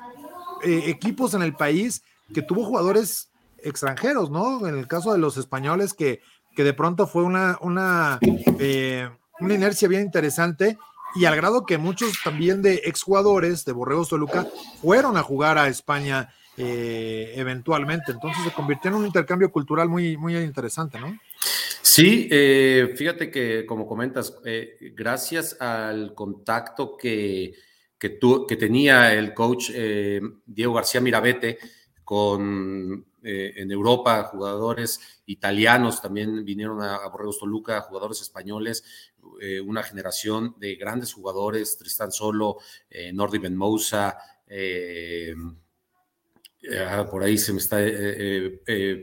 equipos 0.62 1.34
en 1.34 1.42
el 1.42 1.54
país 1.54 2.02
que 2.32 2.40
tuvo 2.40 2.64
jugadores 2.64 3.30
extranjeros, 3.62 4.30
¿no? 4.30 4.66
En 4.66 4.76
el 4.76 4.86
caso 4.86 5.12
de 5.12 5.18
los 5.18 5.36
españoles, 5.36 5.94
que, 5.94 6.20
que 6.54 6.64
de 6.64 6.72
pronto 6.74 7.06
fue 7.06 7.22
una, 7.22 7.58
una, 7.60 8.18
eh, 8.58 9.08
una 9.40 9.54
inercia 9.54 9.88
bien 9.88 10.02
interesante 10.02 10.78
y 11.14 11.24
al 11.24 11.36
grado 11.36 11.64
que 11.64 11.78
muchos 11.78 12.12
también 12.22 12.62
de 12.62 12.82
exjugadores 12.84 13.64
de 13.64 13.72
Borregos 13.72 14.08
Toluca 14.08 14.46
fueron 14.80 15.16
a 15.16 15.22
jugar 15.22 15.58
a 15.58 15.68
España 15.68 16.32
eh, 16.56 17.32
eventualmente. 17.36 18.12
Entonces 18.12 18.42
se 18.44 18.52
convirtió 18.52 18.90
en 18.90 18.96
un 18.96 19.06
intercambio 19.06 19.50
cultural 19.50 19.88
muy, 19.88 20.16
muy 20.16 20.36
interesante, 20.36 20.98
¿no? 21.00 21.18
Sí, 21.82 22.28
eh, 22.30 22.94
fíjate 22.96 23.30
que 23.30 23.64
como 23.64 23.86
comentas, 23.86 24.34
gracias 24.94 25.56
al 25.60 26.14
contacto 26.14 26.96
que, 26.96 27.54
que, 27.98 28.18
que 28.46 28.56
tenía 28.56 29.14
el 29.14 29.32
coach 29.32 29.70
Diego 30.44 30.74
García 30.74 31.00
Mirabete, 31.00 31.58
con 32.04 33.07
eh, 33.22 33.54
en 33.56 33.70
Europa, 33.72 34.24
jugadores 34.24 35.20
italianos 35.26 36.00
también 36.00 36.44
vinieron 36.44 36.82
a, 36.82 37.06
Borregos 37.08 37.40
Toluca, 37.40 37.80
jugadores 37.82 38.20
españoles, 38.20 38.84
eh, 39.40 39.60
una 39.60 39.82
generación 39.82 40.54
de 40.58 40.76
grandes 40.76 41.12
jugadores, 41.12 41.76
Tristan 41.76 42.12
Solo, 42.12 42.58
eh, 42.90 43.12
Nordi 43.12 43.38
Ben 43.38 43.56
Moussa, 43.56 44.18
eh, 44.46 45.34
por 47.10 47.22
ahí 47.22 47.38
se 47.38 47.52
me 47.52 47.58
está 47.58 47.78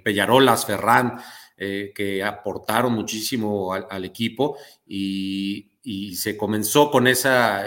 Pellarolas, 0.03 0.65
Ferran, 0.65 1.17
que 1.57 2.21
aportaron 2.23 2.93
muchísimo 2.93 3.73
al, 3.73 4.05
equipo 4.05 4.57
y, 4.85 5.71
se 6.15 6.35
comenzó 6.35 6.91
con 6.91 7.07
esa 7.07 7.65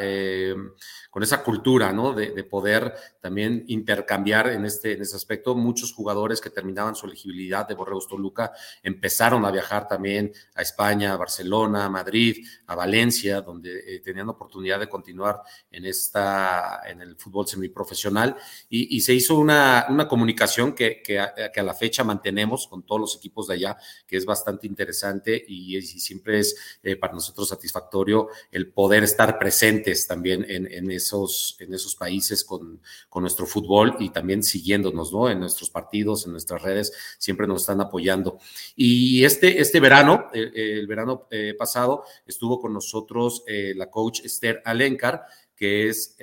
con 1.11 1.23
esa 1.23 1.43
cultura, 1.43 1.93
¿no? 1.93 2.13
De, 2.13 2.29
poder 2.49 2.95
también 3.21 3.65
intercambiar 3.69 4.49
en 4.49 4.65
este, 4.65 4.93
en 4.93 5.03
ese 5.03 5.17
aspecto. 5.17 5.55
Muchos 5.55 5.93
jugadores 5.93 6.41
que 6.41 6.51
terminaban 6.51 6.95
su 6.95 7.07
elegibilidad 7.07 7.67
de 7.69 7.75
Borregos 7.75 8.09
Toluca 8.09 8.53
empezaron 8.83 9.45
a 9.45 9.51
viajar 9.51 9.87
también 9.87 10.33
a 10.55 10.63
España, 10.63 11.13
a 11.13 11.17
Barcelona, 11.17 11.85
a 11.85 11.91
Madrid, 11.91 12.47
a 12.67 12.75
Valencia, 12.75 13.41
donde 13.41 13.97
eh, 13.97 14.01
tenían 14.01 14.29
oportunidad 14.29 14.81
de 14.81 14.89
continuar 14.89 15.43
en, 15.71 15.85
esta, 15.85 16.81
en 16.87 17.03
el 17.03 17.17
fútbol 17.17 17.47
semiprofesional. 17.47 18.37
Y, 18.69 18.97
y 18.97 19.01
se 19.01 19.13
hizo 19.13 19.35
una, 19.35 19.87
una 19.89 20.09
comunicación 20.09 20.75
que, 20.75 21.03
que, 21.03 21.19
a, 21.19 21.33
la 21.63 21.75
fecha 21.75 22.05
mantenemos 22.05 22.67
con 22.69 22.85
todos 22.85 23.01
los 23.01 23.17
equipos 23.17 23.49
de 23.49 23.55
allá, 23.55 23.77
que 24.07 24.17
es 24.17 24.25
bastante 24.25 24.67
interesante 24.67 25.45
y, 25.47 25.81
siempre 25.83 26.39
es 26.39 26.79
eh, 26.83 26.97
para 26.97 27.13
nosotros 27.13 27.49
satisfactorio 27.49 28.29
el 28.51 28.73
poder 28.73 29.05
estar 29.05 29.39
presentes 29.39 30.07
también 30.07 30.45
en, 30.49 30.71
en 30.71 30.91
esos, 30.99 31.57
en 31.59 31.73
esos 31.75 31.97
países 31.97 32.45
con, 32.45 32.81
con, 33.09 33.23
nuestro 33.23 33.47
fútbol 33.47 33.97
y 33.99 34.11
también 34.11 34.43
siguiéndonos, 34.43 35.13
¿no? 35.13 35.29
En 35.29 35.41
nuestros 35.41 35.71
partidos, 35.71 36.27
en 36.27 36.33
nuestras 36.33 36.63
redes, 36.63 36.93
siempre 37.19 37.47
nos 37.47 37.63
están 37.63 37.81
apoyando. 37.81 38.39
Y 38.77 39.25
este, 39.25 39.61
este 39.61 39.81
verano, 39.81 40.27
eh, 40.33 40.51
el, 40.55 40.87
verano 40.87 41.27
eh, 41.31 41.55
pasado, 41.59 42.05
estuvo 42.27 42.61
con 42.61 42.73
nosotros 42.73 43.43
eh, 43.47 43.73
la 43.75 43.91
coach 43.91 44.21
Esther 44.25 44.63
Alencar, 44.65 45.25
que 45.57 45.89
es 45.89 46.17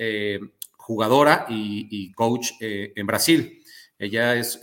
jugadora 0.76 1.46
y, 1.48 1.88
y 1.90 2.12
coach 2.12 2.52
en 2.60 3.06
Brasil. 3.06 3.62
Ella 3.98 4.36
es 4.36 4.60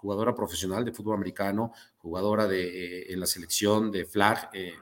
jugadora 0.00 0.34
profesional 0.34 0.84
de 0.84 0.92
fútbol 0.92 1.14
americano, 1.14 1.72
jugadora 2.02 2.46
de, 2.46 3.12
en 3.12 3.20
la 3.20 3.26
selección 3.26 3.90
de 3.90 4.06
flag 4.06 4.50
eh, 4.52 4.72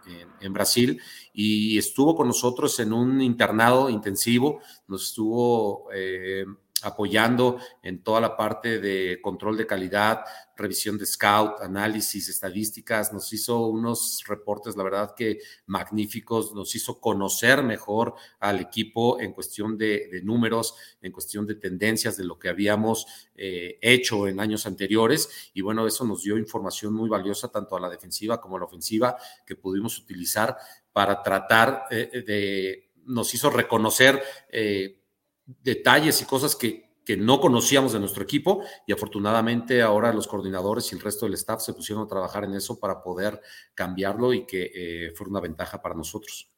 en, 0.41 0.53
Brasil, 0.53 1.01
y 1.33 1.77
estuvo 1.77 2.15
con 2.15 2.29
nosotros 2.29 2.79
en 2.81 2.93
un 2.93 3.21
internado 3.21 3.91
intensivo, 3.91 4.61
nos 4.87 5.09
estuvo 5.11 5.89
eh, 5.93 6.45
apoyando 6.85 7.59
en 7.83 8.03
toda 8.03 8.21
la 8.21 8.37
parte 8.37 8.79
de 8.81 9.21
control 9.21 9.57
de 9.57 9.67
calidad, 9.67 10.25
revisión 10.57 10.99
de 10.99 11.07
scout, 11.07 11.61
análisis, 11.61 12.29
estadísticas, 12.29 13.13
nos 13.13 13.33
hizo 13.33 13.67
unos 13.67 14.25
reportes, 14.27 14.77
la 14.77 14.83
verdad 14.83 15.15
que 15.17 15.39
magníficos, 15.67 16.53
nos 16.55 16.75
hizo 16.75 17.01
conocer 17.01 17.63
mejor 17.63 18.15
al 18.41 18.61
equipo 18.61 19.21
en 19.21 19.33
cuestión 19.33 19.79
de, 19.79 20.21
números, 20.25 20.75
en 21.01 21.13
cuestión 21.13 21.47
de 21.47 21.55
tendencias 21.55 22.17
de 22.17 22.25
lo 22.25 22.39
que 22.39 22.49
habíamos 22.49 23.07
eh, 23.35 23.79
hecho 23.81 24.27
en 24.27 24.41
años 24.41 24.67
anteriores 24.67 25.51
y 25.55 25.61
bueno, 25.61 25.87
eso 25.87 26.05
nos 26.05 26.23
dio 26.23 26.37
información 26.37 26.93
muy 26.95 27.09
valiosa 27.09 27.49
tanto 27.49 27.77
a 27.77 27.81
la 27.81 27.89
defensiva 27.89 28.41
como 28.41 28.57
a 28.57 28.61
la 28.61 28.67
ofensiva 28.67 29.17
que 29.47 29.57
pudimos 29.57 29.99
utilizar 29.99 30.57
para 30.93 31.23
tratar 31.23 31.85
eh, 31.91 32.25
de, 32.27 32.91
nos 33.05 33.33
hizo 33.35 33.51
reconocer. 33.51 34.23
Eh, 34.51 34.98
detalles 35.63 36.21
y 36.21 36.25
cosas 36.25 36.55
que, 36.55 36.91
que 37.05 37.17
no 37.17 37.41
conocíamos 37.41 37.93
de 37.93 38.01
nuestro 38.01 38.23
equipo 38.23 38.63
y 38.87 38.93
afortunadamente 38.93 39.81
ahora 39.83 40.13
los 40.13 40.29
coordinadores 40.29 40.93
y 40.93 40.95
el 40.95 41.01
resto 41.01 41.27
del 41.27 41.35
staff 41.35 41.63
se 41.63 41.73
pusieron 41.73 42.05
a 42.05 42.09
trabajar 42.09 42.45
en 42.45 42.55
eso 42.55 42.79
para 42.79 43.03
poder 43.03 43.41
cambiarlo 43.75 44.35
y 44.35 44.47
que 44.47 44.71
eh, 44.75 45.13
fuera 45.17 45.31
una 45.31 45.41
ventaja 45.41 45.81
para 45.81 45.95
nosotros. 45.95 46.51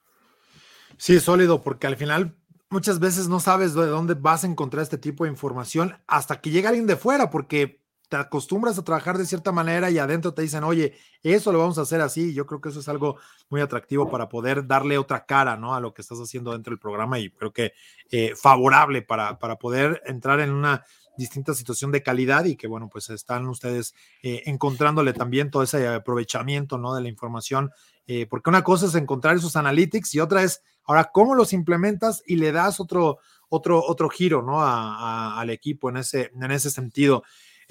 Sí, 0.97 1.21
sólido, 1.21 1.63
porque 1.63 1.87
al 1.87 1.97
final 1.97 2.37
muchas 2.69 2.99
veces 2.99 3.29
no 3.29 3.41
sabes 3.41 3.75
de 3.75 3.87
dónde 3.87 4.15
vas 4.15 4.45
a 4.45 4.47
encontrar 4.47 4.83
este 4.83 4.99
tipo 4.99 5.25
de 5.25 5.31
información 5.31 5.97
hasta 6.07 6.41
que 6.41 6.51
llega 6.51 6.69
alguien 6.69 6.87
de 6.87 6.97
fuera, 6.97 7.31
porque 7.31 7.80
te 8.11 8.17
acostumbras 8.17 8.77
a 8.77 8.83
trabajar 8.83 9.17
de 9.17 9.25
cierta 9.25 9.53
manera 9.53 9.89
y 9.89 9.99
adentro 9.99 10.35
te 10.35 10.43
dicen, 10.43 10.65
oye, 10.65 10.99
eso 11.23 11.53
lo 11.53 11.61
vamos 11.61 11.79
a 11.79 11.83
hacer 11.83 12.01
así. 12.01 12.35
Yo 12.35 12.45
creo 12.45 12.61
que 12.61 12.71
eso 12.71 12.81
es 12.81 12.89
algo 12.89 13.19
muy 13.49 13.61
atractivo 13.61 14.11
para 14.11 14.29
poder 14.29 14.67
darle 14.67 14.99
otra 14.99 15.25
cara, 15.25 15.57
¿no? 15.57 15.77
A 15.77 15.81
lo 15.81 15.95
que 15.95 16.03
estás 16.03 16.19
haciendo 16.19 16.51
dentro 16.51 16.73
del 16.73 16.81
programa 16.81 17.21
y 17.21 17.31
creo 17.31 17.53
que 17.53 17.73
eh, 18.11 18.35
favorable 18.35 19.03
para, 19.03 19.39
para 19.39 19.57
poder 19.57 20.03
entrar 20.07 20.41
en 20.41 20.51
una 20.51 20.85
distinta 21.17 21.55
situación 21.55 21.93
de 21.93 22.03
calidad 22.03 22.47
y 22.47 22.57
que, 22.57 22.67
bueno, 22.67 22.89
pues 22.91 23.11
están 23.11 23.47
ustedes 23.47 23.95
eh, 24.25 24.43
encontrándole 24.47 25.13
también 25.13 25.53
todo 25.53 25.63
ese 25.63 25.87
aprovechamiento, 25.87 26.79
¿no? 26.79 26.95
De 26.95 27.03
la 27.03 27.09
información, 27.09 27.71
eh, 28.09 28.27
porque 28.27 28.51
una 28.51 28.65
cosa 28.65 28.87
es 28.87 28.97
encontrar 28.97 29.37
esos 29.37 29.55
analytics 29.55 30.15
y 30.17 30.21
otra 30.21 30.43
es, 30.43 30.65
ahora, 30.85 31.11
¿cómo 31.13 31.37
los 31.37 31.53
implementas 31.53 32.25
y 32.27 32.37
le 32.37 32.51
das 32.51 32.81
otro, 32.81 33.19
otro, 33.49 33.85
otro 33.85 34.09
giro, 34.09 34.43
¿no? 34.43 34.63
al 34.63 35.51
equipo 35.51 35.91
en 35.91 35.99
ese, 35.99 36.33
en 36.35 36.51
ese 36.51 36.71
sentido. 36.71 37.23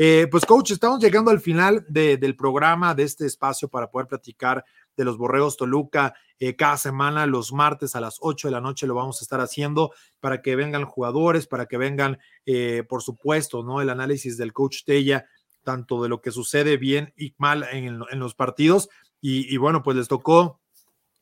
Eh, 0.02 0.28
pues 0.32 0.46
coach, 0.46 0.72
estamos 0.72 1.02
llegando 1.02 1.30
al 1.30 1.42
final 1.42 1.86
del 1.90 2.34
programa, 2.38 2.96
de 2.96 3.04
este 3.04 3.26
espacio 3.26 3.68
para 3.68 3.92
poder 3.92 4.08
platicar 4.08 4.64
de 4.96 5.04
los 5.04 5.18
Borregos 5.18 5.58
Toluca. 5.58 6.14
Eh, 6.40 6.56
cada 6.56 6.78
semana, 6.78 7.26
los 7.26 7.52
martes 7.52 7.98
a 7.98 8.00
las 8.00 8.16
8 8.22 8.48
de 8.48 8.54
la 8.54 8.62
noche 8.62 8.88
lo 8.88 8.96
vamos 8.96 9.20
a 9.20 9.26
estar 9.26 9.42
haciendo 9.42 9.92
para 10.22 10.42
que 10.42 10.56
vengan 10.56 10.86
jugadores, 10.86 11.48
para 11.48 11.66
que 11.66 11.76
vengan, 11.76 12.18
eh, 12.46 12.86
por 12.88 13.04
supuesto, 13.04 13.62
¿no? 13.62 13.82
El 13.82 13.90
análisis 13.90 14.38
del 14.38 14.54
coach 14.54 14.86
Tella, 14.86 15.26
tanto 15.66 16.02
de 16.02 16.08
lo 16.08 16.22
que 16.22 16.32
sucede 16.32 16.78
bien 16.78 17.14
y 17.18 17.34
mal 17.38 17.66
en, 17.70 18.00
los 18.00 18.36
partidos. 18.36 18.88
Y, 19.20 19.54
y 19.54 19.58
bueno, 19.58 19.84
pues 19.84 19.98
les 19.98 20.08
tocó 20.08 20.62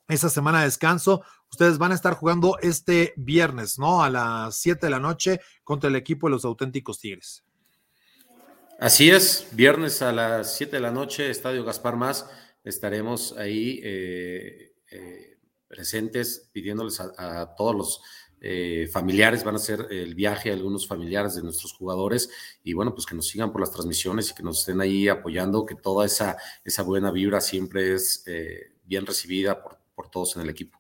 esa 0.08 0.30
semana 0.30 0.60
de 0.60 0.66
descanso. 0.66 1.24
Ustedes 1.50 1.80
van 1.80 1.94
a 1.94 1.96
estar 1.96 2.14
jugando 2.14 2.60
este 2.62 3.16
viernes, 3.18 3.80
¿no? 3.80 4.04
A 4.04 4.12
las 4.12 4.56
7 4.58 4.86
de 4.86 4.92
la 4.92 5.00
noche 5.00 5.42
contra 5.64 5.90
el 5.90 5.96
equipo 5.96 6.28
de 6.28 6.34
los 6.34 6.46
auténticos 6.46 7.00
Tigres. 7.00 7.47
Así 8.80 9.10
es, 9.10 9.48
viernes 9.54 10.04
a 10.04 10.12
las 10.12 10.56
7 10.56 10.76
de 10.76 10.82
la 10.84 10.92
noche, 10.92 11.32
Estadio 11.32 11.66
Gaspar 11.66 11.96
Más, 11.96 12.30
estaremos 12.64 13.36
ahí 13.36 13.80
eh, 13.84 14.76
eh, 14.92 15.40
presentes 15.68 16.52
pidiéndoles 16.54 17.00
a, 17.00 17.56
todos 17.56 17.76
los 17.76 18.02
eh, 18.40 18.88
familiares, 18.94 19.44
van 19.44 19.56
a 19.56 19.58
hacer 19.58 19.88
el 19.90 20.14
viaje, 20.14 20.52
algunos 20.52 20.88
familiares 20.88 21.34
de 21.34 21.42
nuestros 21.42 21.74
jugadores, 21.74 22.30
y 22.64 22.74
bueno, 22.74 22.94
pues 22.94 23.08
que 23.08 23.16
nos 23.16 23.28
sigan 23.28 23.52
por 23.52 23.62
las 23.62 23.72
transmisiones 23.72 24.30
y 24.30 24.36
que 24.36 24.44
nos 24.44 24.60
estén 24.60 24.80
ahí 24.80 25.08
apoyando, 25.08 25.66
que 25.66 25.74
toda 25.74 26.06
esa, 26.06 26.38
esa 26.64 26.84
buena 26.84 27.10
vibra 27.10 27.42
siempre 27.42 27.96
es 27.96 28.26
bien 28.84 29.08
recibida 29.08 29.60
por, 29.60 29.80
por 29.96 30.12
todos 30.12 30.36
en 30.36 30.44
el 30.44 30.50
equipo. 30.52 30.80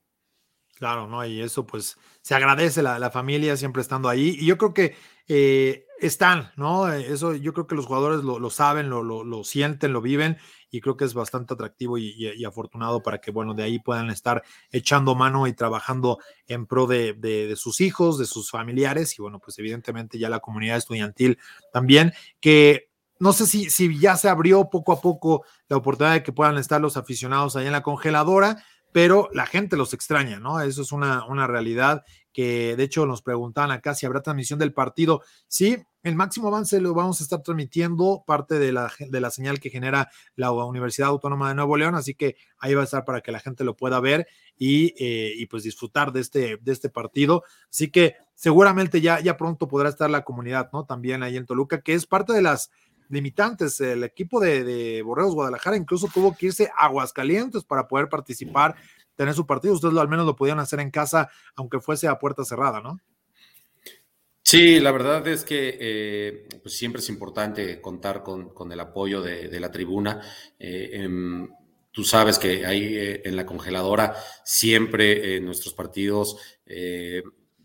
Claro, 0.76 1.08
¿no? 1.08 1.26
Y 1.26 1.42
eso 1.42 1.66
pues 1.66 1.98
se 2.22 2.36
agradece 2.36 2.84
la, 2.84 3.00
la 3.00 3.10
familia 3.10 3.58
siempre 3.58 3.82
estando 3.82 4.08
ahí. 4.08 4.38
Y 4.40 4.46
yo 4.46 4.60
creo 4.60 4.76
que 4.76 4.96
eh, 5.28 5.86
están, 6.00 6.52
¿no? 6.56 6.92
Eso 6.92 7.34
yo 7.34 7.54
creo 7.54 7.68
que 7.68 7.76
los 7.76 7.86
jugadores 7.86 8.24
lo, 8.24 8.50
saben, 8.50 8.90
lo, 8.90 9.44
sienten, 9.44 9.94
lo 9.94 10.02
viven 10.02 10.38
y 10.70 10.80
creo 10.82 10.96
que 10.96 11.06
es 11.06 11.13
bastante 11.13 11.54
atractivo 11.54 11.98
y, 11.98 12.46
afortunado 12.46 13.02
para 13.02 13.20
que, 13.20 13.32
bueno, 13.32 13.54
de 13.54 13.63
ahí 13.63 13.80
puedan 13.80 14.10
estar 14.10 14.44
echando 14.72 15.16
mano 15.16 15.48
y 15.48 15.54
trabajando 15.54 16.20
en 16.48 16.66
pro 16.68 16.86
de, 16.86 17.13
de, 17.13 17.56
sus 17.56 17.82
hijos, 17.82 18.20
de 18.20 18.26
sus 18.26 18.52
familiares 18.52 19.18
y, 19.18 19.22
bueno, 19.22 19.40
pues 19.40 19.58
evidentemente 19.60 20.20
ya 20.20 20.30
la 20.30 20.40
comunidad 20.40 20.78
estudiantil 20.78 21.40
también, 21.74 22.13
que 22.40 22.90
no 23.20 23.34
sé 23.34 23.48
si, 23.48 23.72
si 23.72 23.98
ya 23.98 24.16
se 24.16 24.30
abrió 24.30 24.70
poco 24.70 24.92
a 24.92 25.02
poco 25.02 25.44
la 25.68 25.78
oportunidad 25.78 26.13
de 26.13 26.24
que 26.24 26.32
puedan 26.32 26.58
estar 26.58 26.80
los 26.80 26.98
aficionados 26.98 27.56
ahí 27.56 27.66
en 27.66 27.72
la 27.72 27.82
congeladora 27.82 28.63
pero 28.92 29.30
la 29.32 29.46
gente 29.46 29.78
los 29.78 29.94
extraña, 29.94 30.40
¿no? 30.40 30.60
Eso 30.60 30.82
es 30.82 30.92
una, 30.92 31.26
una 31.26 31.46
realidad 31.46 32.04
que 32.38 32.76
de 32.76 32.84
hecho 32.84 33.08
nos 33.08 33.23
preguntaban 33.23 33.71
acá 33.71 33.95
si 33.95 34.06
habrá 34.06 34.21
transmisión 34.21 34.60
del 34.60 34.71
partido. 34.71 35.23
Sí, 35.47 35.76
el 36.04 36.15
máximo 36.15 36.50
avance 36.50 36.80
lo 36.80 36.93
vamos 36.93 37.19
a 37.19 37.23
estar 37.23 37.41
transmitiendo, 37.41 38.23
parte 38.28 38.60
de 38.60 38.71
la, 38.71 38.93
de 39.00 39.19
la 39.19 39.32
señal 39.32 39.60
que 39.60 39.71
genera 39.71 40.12
la 40.36 40.52
Universidad 40.52 41.10
Autónoma 41.10 41.50
de 41.50 41.56
Nuevo 41.56 41.76
León, 41.78 41.95
así 41.95 42.13
que 42.13 42.36
ahí 42.60 42.76
va 42.76 42.82
a 42.82 42.84
estar 42.84 43.06
para 43.06 43.21
que 43.21 43.32
la 43.32 43.39
gente 43.39 43.63
lo 43.63 43.76
pueda 43.76 44.00
ver 44.00 44.28
y, 44.56 44.93
eh, 45.04 45.34
y 45.36 45.47
pues 45.47 45.63
disfrutar 45.63 46.12
de 46.12 46.19
este, 46.19 46.58
de 46.58 46.71
este 46.71 46.89
partido. 46.89 47.43
Así 47.71 47.89
que 47.89 48.17
seguramente 48.36 49.02
ya, 49.02 49.19
ya 49.19 49.36
pronto 49.36 49.67
podrá 49.67 49.89
estar 49.89 50.08
la 50.08 50.23
comunidad, 50.23 50.69
¿no? 50.71 50.86
También 50.86 51.23
ahí 51.23 51.38
en 51.38 51.47
Toluca, 51.47 51.82
que 51.82 51.95
es 51.95 52.06
parte 52.06 52.34
de 52.34 52.43
las 52.43 52.69
limitantes. 53.10 53.82
El 53.82 54.04
equipo 54.04 54.39
de, 54.39 54.63
de 54.63 55.02
Borreos 55.02 55.34
Guadalajara 55.34 55.76
incluso 55.76 56.08
tuvo 56.13 56.36
que 56.36 56.45
irse 56.45 56.69
a 56.78 56.86
Aguascalientes 56.86 57.63
para 57.63 57.88
poder 57.88 58.10
participar, 58.10 58.76
tener 59.17 59.34
su 59.34 59.45
partido. 59.45 59.73
Ustedes 59.73 59.97
al 59.97 60.08
menos 60.08 60.25
lo 60.25 60.38
podían 60.38 60.60
hacer 60.60 60.80
en 60.80 60.91
casa, 60.91 61.30
aunque 61.56 61.82
fuese 61.82 62.08
a 62.08 62.19
puerta 62.19 62.45
cerrada, 62.45 62.80
¿no? 62.80 63.01
Sí, 64.41 64.80
la 64.80 64.93
verdad 64.93 65.27
es 65.27 65.43
que 65.43 65.77
eh, 65.77 66.47
pues 66.63 66.77
siempre 66.77 67.01
es 67.01 67.10
importante 67.10 67.82
contar 67.82 68.23
con, 68.23 68.71
el 68.71 68.80
apoyo 68.80 69.21
de, 69.21 69.60
la 69.60 69.69
tribuna. 69.69 70.21
Eh, 70.58 70.91
em, 70.93 71.49
tú 71.91 72.06
sabes 72.06 72.39
que 72.39 72.65
ahí 72.65 72.95
eh, 72.95 73.23
en 73.25 73.36
la 73.36 73.45
congeladora 73.45 74.15
siempre 74.45 75.36
en 75.36 75.43
nuestros 75.43 75.73
partidos 75.73 76.38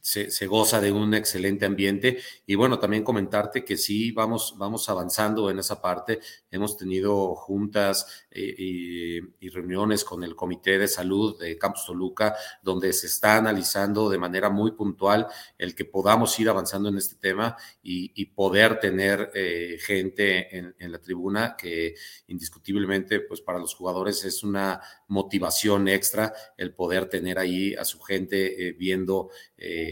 se, 0.03 0.47
goza 0.47 0.81
de 0.81 0.91
un 0.91 1.15
excelente 1.15 1.65
ambiente. 1.65 2.19
Y 2.45 2.57
bueno, 2.57 2.79
también 2.79 3.05
comentarte 3.05 3.65
que 3.65 3.77
sí, 3.77 4.11
vamos, 4.11 4.55
vamos 4.59 4.89
avanzando 4.89 5.49
en 5.49 5.61
esa 5.61 5.81
parte. 5.81 6.19
Hemos 6.51 6.77
tenido 6.77 7.35
juntas 7.37 8.27
eh, 8.31 8.55
y, 8.59 9.49
reuniones 9.53 10.03
con 10.03 10.25
el 10.25 10.35
Comité 10.35 10.79
de 10.79 10.89
Salud 10.89 11.39
de 11.39 11.59
Campus 11.59 11.85
Toluca, 11.87 12.35
donde 12.63 12.93
se 12.95 13.07
está 13.07 13.37
analizando 13.37 14.09
de 14.09 14.19
manera 14.19 14.49
muy 14.49 14.73
puntual 14.73 15.29
el 15.59 15.75
que 15.75 15.85
podamos 15.85 16.39
ir 16.41 16.49
avanzando 16.49 16.89
en 16.89 16.97
este 16.97 17.17
tema 17.17 17.57
y, 17.83 18.11
poder 18.33 18.81
tener 18.81 19.31
eh, 19.35 19.77
gente 19.79 20.57
en, 20.57 20.75
la 20.91 20.99
tribuna 20.99 21.55
que 21.57 21.95
indiscutiblemente, 22.29 23.21
pues 23.21 23.43
para 23.43 23.59
los 23.59 23.75
jugadores 23.75 24.25
es 24.25 24.43
una 24.43 24.81
motivación 25.09 25.87
extra 25.89 26.33
el 26.57 26.75
poder 26.75 27.07
tener 27.11 27.39
ahí 27.39 27.75
a 27.75 27.85
su 27.85 28.01
gente 28.01 28.69
eh, 28.69 28.73
viendo 28.73 29.29
eh, 29.59 29.92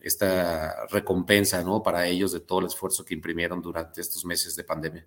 esta 0.00 0.86
recompensa, 0.86 1.62
¿no? 1.62 1.82
Para 1.82 2.06
ellos 2.06 2.32
de 2.32 2.40
todo 2.40 2.60
el 2.60 2.66
esfuerzo 2.66 3.04
que 3.04 3.14
imprimieron 3.14 3.60
durante 3.62 4.00
estos 4.00 4.24
meses 4.24 4.56
de 4.56 4.64
pandemia. 4.64 5.06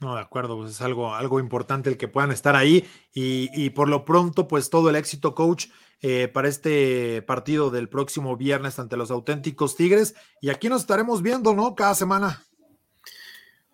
No, 0.00 0.14
de 0.14 0.20
acuerdo, 0.20 0.56
pues 0.56 0.72
es 0.72 0.80
algo, 0.80 1.14
algo 1.14 1.40
importante 1.40 1.90
el 1.90 1.96
que 1.96 2.06
puedan 2.06 2.30
estar 2.30 2.54
ahí 2.54 2.88
y, 3.12 3.70
por 3.70 3.88
lo 3.88 4.04
pronto, 4.04 4.46
pues 4.46 4.70
todo 4.70 4.90
el 4.90 4.96
éxito, 4.96 5.34
coach, 5.34 5.66
eh, 6.00 6.28
para 6.28 6.48
este 6.48 7.22
partido 7.22 7.70
del 7.70 7.88
próximo 7.88 8.36
viernes 8.36 8.78
ante 8.78 8.96
los 8.96 9.10
auténticos 9.10 9.74
Tigres. 9.74 10.14
Y 10.40 10.50
aquí 10.50 10.68
nos 10.68 10.82
estaremos 10.82 11.22
viendo, 11.22 11.52
¿no? 11.52 11.74
Cada 11.74 11.96
semana. 11.96 12.44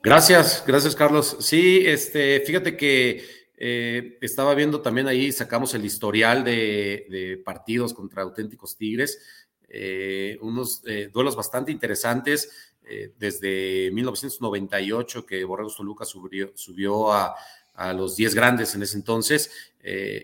Gracias, 0.03 0.65
gracias, 0.67 0.97
Carlos. 0.97 1.37
Sí, 1.41 1.83
este, 1.85 2.41
fíjate 2.41 2.77
que 2.77 3.25
eh, 3.57 4.19
estaba 4.21 4.55
viendo 4.55 4.81
también 4.81 5.07
ahí, 5.07 5.31
sacamos 5.31 5.75
el 5.75 5.85
historial 5.85 6.43
de, 6.43 7.41
partidos 7.45 7.95
contra 7.95 8.23
auténticos 8.23 8.77
Tigres, 8.77 9.44
eh, 9.77 10.39
unos 10.41 10.83
eh, 10.87 11.11
duelos 11.13 11.37
bastante 11.37 11.73
interesantes. 11.73 12.71
desde 13.17 13.91
1998 13.93 15.25
que 15.25 15.43
Borregos 15.45 15.75
Toluca 15.75 16.05
subió, 16.05 16.53
subió 16.55 17.15
a, 17.15 17.35
los 17.95 18.15
10 18.15 18.35
grandes 18.35 18.75
en 18.75 18.83
ese 18.83 18.99
entonces, 18.99 19.51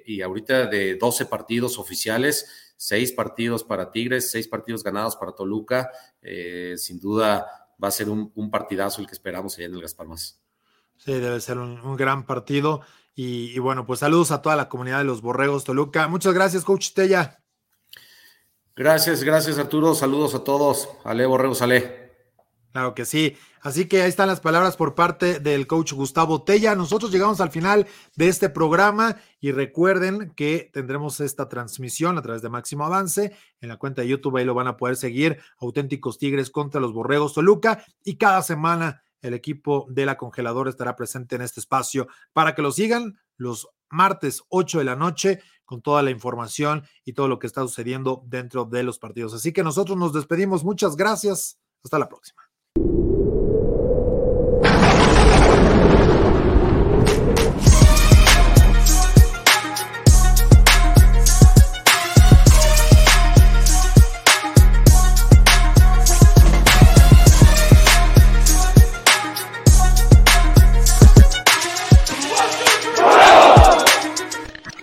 y 0.07 0.21
ahorita 0.21 0.67
de 0.67 0.97
12 0.97 1.25
partidos 1.25 1.79
oficiales, 1.79 2.75
6 2.77 3.13
partidos 3.13 3.65
para 3.65 3.91
Tigres, 3.91 4.31
6 4.31 4.47
partidos 4.49 4.85
ganados 4.85 5.17
para 5.17 5.33
Toluca, 5.33 5.91
sin 6.77 7.01
duda 7.01 7.47
va 7.83 7.89
a 7.89 7.91
ser 7.91 8.11
un, 8.11 8.51
partidazo 8.51 9.01
el 9.01 9.07
que 9.07 9.15
esperamos 9.15 9.57
allá 9.57 9.67
en 9.67 9.75
el 9.75 9.81
Gaspar 9.81 10.07
Más. 10.07 10.39
Sí, 10.99 11.13
debe 11.13 11.41
ser 11.41 11.57
un 11.57 11.97
gran 11.97 12.27
partido. 12.27 12.83
Y, 13.23 13.59
bueno, 13.59 13.85
pues 13.85 14.01
saludos 14.01 14.31
a 14.31 14.41
toda 14.41 14.57
la 14.57 14.71
comunidad 14.71 14.99
de 14.99 15.05
los 15.05 15.21
Borregos 15.21 15.65
Toluca. 15.65 16.09
Muchas 16.09 16.33
gracias, 16.33 16.65
Coach 16.65 16.93
Tella. 16.95 17.43
Gracias, 18.81 19.23
gracias 19.25 19.59
Arturo. 19.59 19.95
Saludos 19.95 20.35
a 20.35 20.43
todos. 20.43 20.89
Ale 21.05 21.27
Borregos, 21.27 21.61
Ale. 21.61 22.15
Claro 22.73 22.95
que 22.95 23.05
sí. 23.05 23.37
Así 23.61 23.85
que 23.85 24.01
ahí 24.01 24.09
están 24.09 24.27
las 24.27 24.41
palabras 24.41 24.79
por 24.79 24.95
parte 24.95 25.39
del 25.39 25.67
coach 25.67 25.93
Gustavo 25.93 26.45
Tella. 26.45 26.75
Nosotros 26.75 27.13
llegamos 27.13 27.43
al 27.43 27.51
final 27.51 27.87
de 28.17 28.29
este 28.29 28.49
programa 28.49 29.17
y 29.39 29.53
recuerden 29.53 30.33
que 30.35 30.71
tendremos 30.73 31.21
esta 31.21 31.47
transmisión 31.47 32.17
a 32.17 32.23
través 32.23 32.41
de 32.41 32.49
Máximo 32.49 32.87
Avance 32.87 33.37
en 33.61 33.69
la 33.69 33.77
cuenta 33.77 34.01
de 34.01 34.09
YouTube. 34.09 34.39
Ahí 34.39 34.47
lo 34.47 34.55
van 34.55 34.69
a 34.69 34.79
poder 34.79 34.97
seguir. 34.97 35.39
Auténticos 35.59 36.17
Tigres 36.17 36.49
contra 36.49 36.81
los 36.81 36.95
Borregos 36.95 37.35
Toluca 37.35 37.85
y 38.03 38.17
cada 38.17 38.41
semana 38.41 39.03
el 39.21 39.35
equipo 39.35 39.89
de 39.91 40.07
la 40.07 40.17
congeladora 40.17 40.71
estará 40.71 40.97
presente 40.97 41.37
en 41.37 41.43
este 41.43 41.61
espacio 41.61 42.09
para 42.33 42.55
que 42.55 42.63
lo 42.63 42.73
sigan 42.73 43.19
los 43.37 43.69
martes 43.91 44.43
8 44.49 44.79
de 44.79 44.85
la 44.85 44.97
noche 44.97 45.43
con 45.71 45.83
toda 45.83 46.03
la 46.03 46.11
información 46.11 46.83
y 47.05 47.13
todo 47.13 47.29
lo 47.29 47.39
que 47.39 47.47
está 47.47 47.61
sucediendo 47.61 48.25
dentro 48.27 48.65
de 48.65 48.83
los 48.83 48.99
partidos. 48.99 49.35
Así 49.35 49.53
que 49.53 49.63
nosotros 49.63 49.97
nos 49.97 50.13
despedimos. 50.13 50.65
Muchas 50.65 50.97
gracias. 50.97 51.61
Hasta 51.85 51.97
la 51.97 52.09
próxima. 52.09 52.50